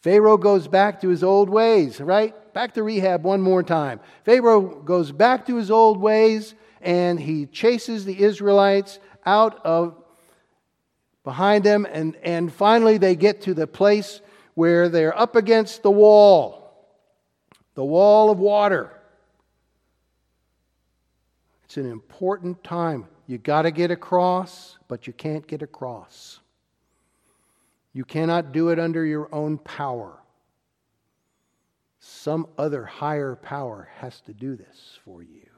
Pharaoh 0.00 0.36
goes 0.36 0.68
back 0.68 1.00
to 1.00 1.08
his 1.08 1.24
old 1.24 1.50
ways, 1.50 2.00
right? 2.00 2.34
Back 2.54 2.74
to 2.74 2.84
rehab 2.84 3.24
one 3.24 3.40
more 3.40 3.62
time. 3.62 3.98
Pharaoh 4.24 4.60
goes 4.60 5.10
back 5.10 5.46
to 5.46 5.56
his 5.56 5.70
old 5.70 5.98
ways 5.98 6.54
and 6.80 7.18
he 7.18 7.46
chases 7.46 8.04
the 8.04 8.22
Israelites 8.22 9.00
out 9.24 9.64
of 9.66 9.96
behind 11.24 11.64
them, 11.64 11.88
and, 11.90 12.14
and 12.22 12.52
finally 12.52 12.98
they 12.98 13.16
get 13.16 13.40
to 13.42 13.54
the 13.54 13.66
place 13.66 14.20
where 14.54 14.88
they're 14.88 15.18
up 15.18 15.34
against 15.34 15.82
the 15.82 15.90
wall 15.90 16.65
the 17.76 17.84
wall 17.84 18.30
of 18.30 18.38
water. 18.40 18.90
It's 21.64 21.76
an 21.76 21.88
important 21.88 22.64
time. 22.64 23.06
You 23.28 23.38
got 23.38 23.62
to 23.62 23.70
get 23.70 23.90
across, 23.90 24.78
but 24.88 25.06
you 25.06 25.12
can't 25.12 25.46
get 25.46 25.62
across. 25.62 26.40
You 27.92 28.04
cannot 28.04 28.52
do 28.52 28.70
it 28.70 28.78
under 28.78 29.04
your 29.04 29.28
own 29.32 29.58
power. 29.58 30.18
Some 32.00 32.46
other 32.56 32.84
higher 32.84 33.36
power 33.36 33.88
has 33.98 34.20
to 34.22 34.32
do 34.32 34.56
this 34.56 34.98
for 35.04 35.22
you. 35.22 35.48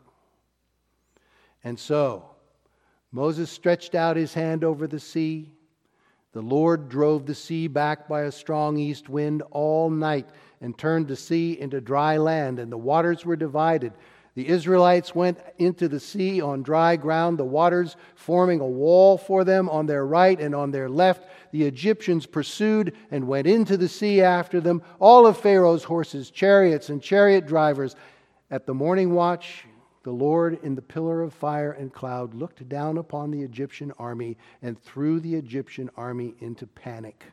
And 1.62 1.78
so, 1.78 2.30
Moses 3.12 3.50
stretched 3.50 3.94
out 3.94 4.16
his 4.16 4.34
hand 4.34 4.64
over 4.64 4.86
the 4.86 5.00
sea. 5.00 5.52
The 6.32 6.42
Lord 6.42 6.88
drove 6.88 7.24
the 7.24 7.34
sea 7.34 7.68
back 7.68 8.06
by 8.06 8.22
a 8.22 8.32
strong 8.32 8.76
east 8.76 9.08
wind 9.08 9.42
all 9.50 9.88
night 9.88 10.28
and 10.60 10.76
turned 10.76 11.08
the 11.08 11.16
sea 11.16 11.58
into 11.58 11.80
dry 11.80 12.18
land, 12.18 12.58
and 12.58 12.70
the 12.70 12.76
waters 12.76 13.24
were 13.24 13.36
divided. 13.36 13.92
The 14.34 14.48
Israelites 14.48 15.14
went 15.14 15.38
into 15.56 15.88
the 15.88 15.98
sea 15.98 16.40
on 16.40 16.62
dry 16.62 16.96
ground, 16.96 17.38
the 17.38 17.44
waters 17.44 17.96
forming 18.14 18.60
a 18.60 18.66
wall 18.66 19.18
for 19.18 19.42
them 19.42 19.68
on 19.68 19.86
their 19.86 20.06
right 20.06 20.38
and 20.38 20.54
on 20.54 20.70
their 20.70 20.88
left. 20.88 21.28
The 21.50 21.64
Egyptians 21.64 22.26
pursued 22.26 22.94
and 23.10 23.26
went 23.26 23.46
into 23.46 23.76
the 23.76 23.88
sea 23.88 24.20
after 24.20 24.60
them, 24.60 24.82
all 25.00 25.26
of 25.26 25.38
Pharaoh's 25.38 25.82
horses, 25.82 26.30
chariots, 26.30 26.88
and 26.88 27.02
chariot 27.02 27.46
drivers. 27.46 27.96
At 28.50 28.66
the 28.66 28.74
morning 28.74 29.12
watch, 29.12 29.64
the 30.02 30.12
Lord 30.12 30.58
in 30.62 30.74
the 30.74 30.82
pillar 30.82 31.22
of 31.22 31.32
fire 31.32 31.72
and 31.72 31.92
cloud 31.92 32.34
looked 32.34 32.68
down 32.68 32.98
upon 32.98 33.30
the 33.30 33.42
Egyptian 33.42 33.92
army 33.98 34.36
and 34.62 34.80
threw 34.80 35.20
the 35.20 35.34
Egyptian 35.34 35.90
army 35.96 36.34
into 36.40 36.66
panic. 36.66 37.24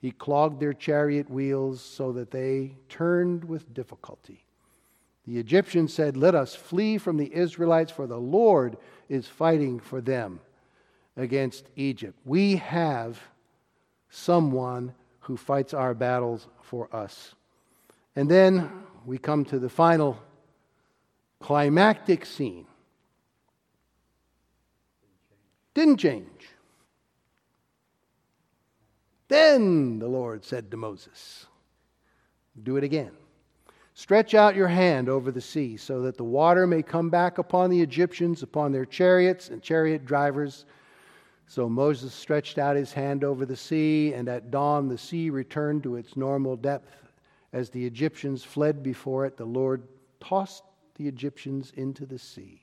He 0.00 0.10
clogged 0.10 0.60
their 0.60 0.72
chariot 0.72 1.30
wheels 1.30 1.80
so 1.82 2.12
that 2.12 2.30
they 2.30 2.76
turned 2.88 3.44
with 3.44 3.72
difficulty. 3.74 4.44
The 5.26 5.38
Egyptians 5.38 5.92
said, 5.92 6.16
Let 6.16 6.34
us 6.34 6.54
flee 6.54 6.98
from 6.98 7.18
the 7.18 7.32
Israelites, 7.34 7.92
for 7.92 8.06
the 8.06 8.18
Lord 8.18 8.76
is 9.08 9.26
fighting 9.26 9.78
for 9.78 10.00
them 10.00 10.40
against 11.16 11.66
Egypt. 11.76 12.18
We 12.24 12.56
have 12.56 13.20
someone 14.08 14.94
who 15.20 15.36
fights 15.36 15.74
our 15.74 15.94
battles 15.94 16.48
for 16.62 16.94
us. 16.94 17.34
And 18.16 18.28
then 18.28 18.70
we 19.04 19.18
come 19.18 19.44
to 19.46 19.58
the 19.58 19.68
final 19.68 20.20
climactic 21.40 22.24
scene. 22.24 22.66
Didn't 25.74 25.98
change. 25.98 26.26
Then 29.28 29.98
the 29.98 30.08
Lord 30.08 30.44
said 30.44 30.70
to 30.70 30.76
Moses, 30.76 31.46
Do 32.62 32.76
it 32.76 32.84
again. 32.84 33.12
Stretch 33.94 34.34
out 34.34 34.56
your 34.56 34.68
hand 34.68 35.08
over 35.08 35.30
the 35.30 35.40
sea 35.40 35.76
so 35.76 36.02
that 36.02 36.16
the 36.16 36.24
water 36.24 36.66
may 36.66 36.82
come 36.82 37.10
back 37.10 37.38
upon 37.38 37.70
the 37.70 37.80
Egyptians, 37.80 38.42
upon 38.42 38.72
their 38.72 38.84
chariots 38.84 39.50
and 39.50 39.62
chariot 39.62 40.04
drivers. 40.04 40.64
So 41.46 41.68
Moses 41.68 42.14
stretched 42.14 42.58
out 42.58 42.76
his 42.76 42.92
hand 42.92 43.24
over 43.24 43.44
the 43.44 43.56
sea, 43.56 44.14
and 44.14 44.28
at 44.28 44.50
dawn 44.50 44.88
the 44.88 44.98
sea 44.98 45.30
returned 45.30 45.82
to 45.82 45.96
its 45.96 46.16
normal 46.16 46.56
depth. 46.56 46.96
As 47.52 47.70
the 47.70 47.84
Egyptians 47.84 48.44
fled 48.44 48.82
before 48.82 49.26
it, 49.26 49.36
the 49.36 49.44
Lord 49.44 49.82
tossed 50.20 50.64
the 51.00 51.08
Egyptians 51.08 51.72
into 51.76 52.04
the 52.04 52.18
sea. 52.18 52.62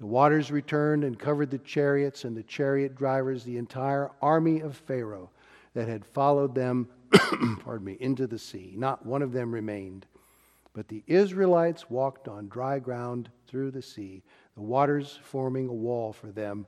The 0.00 0.06
waters 0.06 0.50
returned 0.50 1.02
and 1.02 1.18
covered 1.18 1.50
the 1.50 1.58
chariots 1.58 2.24
and 2.24 2.36
the 2.36 2.42
chariot 2.42 2.94
drivers, 2.94 3.42
the 3.42 3.56
entire 3.56 4.10
army 4.20 4.60
of 4.60 4.76
Pharaoh 4.76 5.30
that 5.72 5.88
had 5.88 6.04
followed 6.04 6.54
them, 6.54 6.88
pardon 7.64 7.86
me, 7.86 7.96
into 8.00 8.26
the 8.26 8.38
sea. 8.38 8.74
Not 8.76 9.06
one 9.06 9.22
of 9.22 9.32
them 9.32 9.50
remained. 9.50 10.04
But 10.74 10.88
the 10.88 11.02
Israelites 11.06 11.88
walked 11.88 12.28
on 12.28 12.48
dry 12.48 12.78
ground 12.80 13.30
through 13.46 13.70
the 13.70 13.82
sea, 13.82 14.22
the 14.54 14.60
waters 14.60 15.18
forming 15.22 15.68
a 15.68 15.72
wall 15.72 16.12
for 16.12 16.30
them 16.30 16.66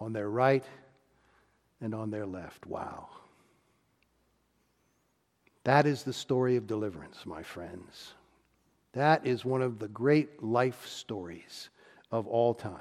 on 0.00 0.14
their 0.14 0.30
right 0.30 0.64
and 1.82 1.94
on 1.94 2.10
their 2.10 2.26
left. 2.26 2.64
Wow. 2.64 3.10
That 5.64 5.84
is 5.84 6.04
the 6.04 6.14
story 6.14 6.56
of 6.56 6.66
deliverance, 6.66 7.26
my 7.26 7.42
friends. 7.42 8.14
That 8.92 9.26
is 9.26 9.44
one 9.44 9.62
of 9.62 9.78
the 9.78 9.88
great 9.88 10.42
life 10.42 10.86
stories 10.86 11.70
of 12.10 12.26
all 12.26 12.54
time. 12.54 12.78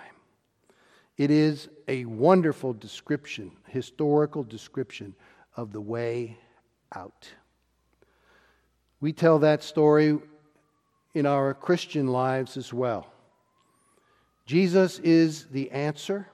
It 1.17 1.31
is 1.31 1.69
a 1.87 2.05
wonderful 2.05 2.73
description, 2.73 3.51
historical 3.67 4.43
description 4.43 5.15
of 5.55 5.71
the 5.71 5.81
way 5.81 6.37
out. 6.95 7.29
We 8.99 9.13
tell 9.13 9.39
that 9.39 9.63
story 9.63 10.19
in 11.13 11.25
our 11.25 11.53
Christian 11.53 12.07
lives 12.07 12.57
as 12.57 12.73
well. 12.73 13.07
Jesus 14.45 14.99
is 14.99 15.45
the 15.45 15.71
answer 15.71 16.27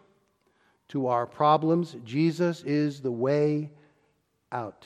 to 0.90 1.08
our 1.08 1.26
problems, 1.26 1.96
Jesus 2.06 2.64
is 2.64 3.02
the 3.02 3.12
way 3.12 3.72
out. 4.52 4.86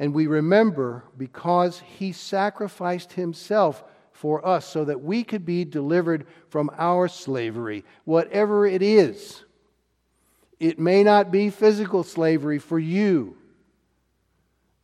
And 0.00 0.14
we 0.14 0.26
remember 0.26 1.04
because 1.18 1.78
he 1.98 2.12
sacrificed 2.12 3.12
himself 3.12 3.84
for 4.12 4.44
us 4.46 4.66
so 4.66 4.86
that 4.86 5.02
we 5.02 5.22
could 5.22 5.44
be 5.44 5.66
delivered 5.66 6.26
from 6.48 6.70
our 6.78 7.06
slavery, 7.06 7.84
whatever 8.06 8.66
it 8.66 8.80
is. 8.80 9.44
It 10.58 10.78
may 10.78 11.04
not 11.04 11.30
be 11.30 11.50
physical 11.50 12.02
slavery 12.02 12.58
for 12.58 12.78
you. 12.78 13.36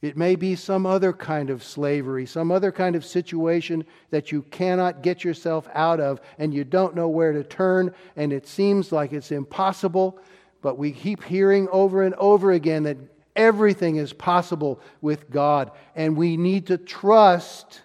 It 0.03 0.19
may 0.19 0.37
be 0.37 0.55
some 0.55 0.85
other 0.85 1.15
kind 1.15 1.49
of 1.49 1.65
slavery, 1.65 2.27
some 2.27 2.53
other 2.53 2.71
kind 2.71 2.95
of 2.95 3.05
situation 3.05 3.87
that 4.11 4.31
you 4.31 4.43
cannot 4.43 5.03
get 5.03 5.25
yourself 5.25 5.67
out 5.73 5.99
of 5.99 6.21
and 6.39 6.53
you 6.53 6.63
don't 6.63 6.95
know 6.95 7.09
where 7.09 7.33
to 7.33 7.43
turn 7.43 7.95
and 8.17 8.35
it 8.35 8.47
seems 8.47 8.93
like 8.93 9.15
it's 9.15 9.33
impossible. 9.33 10.21
But 10.61 10.77
we 10.77 10.93
keep 10.93 11.25
hearing 11.25 11.69
over 11.73 12.03
and 12.03 12.15
over 12.17 12.53
again 12.53 12.83
that 12.83 12.99
everything 13.37 13.97
is 13.97 14.13
possible 14.13 14.81
with 15.01 15.31
God 15.31 15.71
and 15.95 16.17
we 16.17 16.37
need 16.37 16.67
to 16.67 16.79
trust 16.79 17.83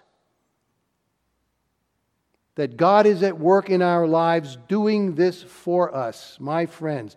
that 2.54 2.76
God 2.76 3.06
is 3.06 3.22
at 3.22 3.38
work 3.38 3.70
in 3.70 3.82
our 3.82 4.06
lives 4.06 4.58
doing 4.68 5.14
this 5.14 5.42
for 5.42 5.94
us. 5.94 6.36
My 6.38 6.66
friends, 6.66 7.16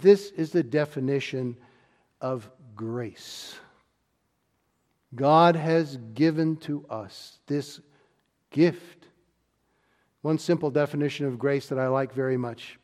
this 0.00 0.30
is 0.30 0.52
the 0.52 0.62
definition 0.62 1.56
of 2.20 2.48
grace. 2.74 3.56
God 5.14 5.56
has 5.56 5.96
given 6.14 6.56
to 6.58 6.84
us 6.90 7.38
this 7.46 7.80
gift. 8.50 9.06
One 10.22 10.38
simple 10.38 10.70
definition 10.70 11.26
of 11.26 11.38
grace 11.38 11.68
that 11.68 11.78
I 11.78 11.88
like 11.88 12.12
very 12.12 12.36
much 12.36 12.78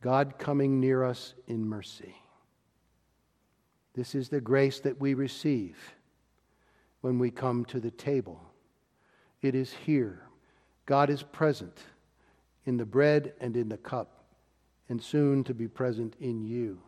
God 0.00 0.38
coming 0.38 0.80
near 0.80 1.04
us 1.04 1.34
in 1.46 1.66
mercy. 1.66 2.21
This 3.94 4.14
is 4.14 4.28
the 4.28 4.40
grace 4.40 4.80
that 4.80 5.00
we 5.00 5.14
receive 5.14 5.76
when 7.02 7.18
we 7.18 7.30
come 7.30 7.64
to 7.66 7.80
the 7.80 7.90
table. 7.90 8.40
It 9.42 9.54
is 9.54 9.72
here. 9.72 10.22
God 10.86 11.10
is 11.10 11.22
present 11.22 11.78
in 12.64 12.76
the 12.76 12.84
bread 12.84 13.34
and 13.40 13.56
in 13.56 13.68
the 13.68 13.76
cup, 13.76 14.24
and 14.88 15.02
soon 15.02 15.44
to 15.44 15.54
be 15.54 15.68
present 15.68 16.14
in 16.20 16.42
you. 16.42 16.78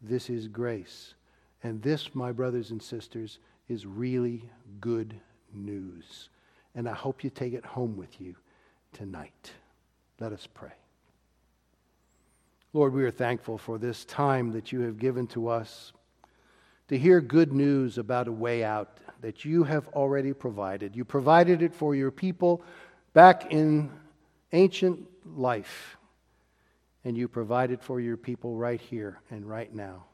This 0.00 0.30
is 0.30 0.48
grace. 0.48 1.14
And 1.62 1.82
this, 1.82 2.14
my 2.14 2.32
brothers 2.32 2.70
and 2.70 2.80
sisters, 2.80 3.38
is 3.68 3.86
really 3.86 4.48
good 4.80 5.14
news. 5.52 6.28
And 6.74 6.88
I 6.88 6.92
hope 6.92 7.24
you 7.24 7.30
take 7.30 7.54
it 7.54 7.64
home 7.64 7.96
with 7.96 8.20
you 8.20 8.36
tonight. 8.92 9.52
Let 10.20 10.32
us 10.32 10.46
pray. 10.52 10.72
Lord, 12.72 12.92
we 12.92 13.04
are 13.04 13.10
thankful 13.10 13.58
for 13.58 13.78
this 13.78 14.04
time 14.04 14.52
that 14.52 14.70
you 14.70 14.80
have 14.80 14.98
given 14.98 15.26
to 15.28 15.48
us 15.48 15.92
to 16.88 16.98
hear 16.98 17.20
good 17.20 17.52
news 17.52 17.98
about 17.98 18.28
a 18.28 18.32
way 18.32 18.62
out 18.62 18.98
that 19.20 19.44
you 19.44 19.64
have 19.64 19.88
already 19.88 20.32
provided. 20.32 20.94
You 20.94 21.04
provided 21.04 21.62
it 21.62 21.74
for 21.74 21.94
your 21.94 22.10
people 22.10 22.62
back 23.12 23.52
in 23.52 23.90
ancient 24.52 25.06
life, 25.36 25.96
and 27.04 27.16
you 27.16 27.28
provide 27.28 27.70
for 27.82 28.00
your 28.00 28.16
people 28.16 28.54
right 28.54 28.80
here 28.80 29.20
and 29.30 29.48
right 29.48 29.74
now, 29.74 30.04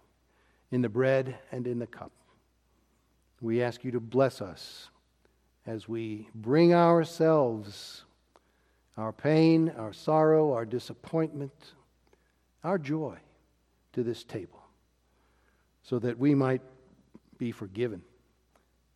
in 0.70 0.80
the 0.80 0.88
bread 0.88 1.37
and 1.50 1.66
in 1.66 1.78
the 1.78 1.87
cup. 1.87 2.12
We 3.40 3.62
ask 3.62 3.85
you 3.85 3.90
to 3.90 4.00
bless 4.00 4.40
us 4.40 4.88
as 5.66 5.88
we 5.88 6.28
bring 6.35 6.72
ourselves, 6.72 8.04
our 8.96 9.12
pain, 9.12 9.72
our 9.76 9.92
sorrow, 9.92 10.52
our 10.52 10.64
disappointment, 10.64 11.74
our 12.64 12.78
joy 12.78 13.18
to 13.92 14.02
this 14.02 14.24
table 14.24 14.62
so 15.82 15.98
that 15.98 16.18
we 16.18 16.34
might 16.34 16.62
be 17.38 17.52
forgiven 17.52 18.02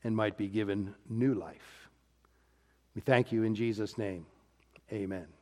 and 0.05 0.15
might 0.15 0.37
be 0.37 0.49
given 0.49 0.95
new 1.09 1.35
life. 1.35 1.89
We 2.95 3.01
thank 3.01 3.33
you 3.33 3.43
in 3.43 3.55
Jesus' 3.55 3.99
name. 3.99 4.27
Amen. 4.93 5.36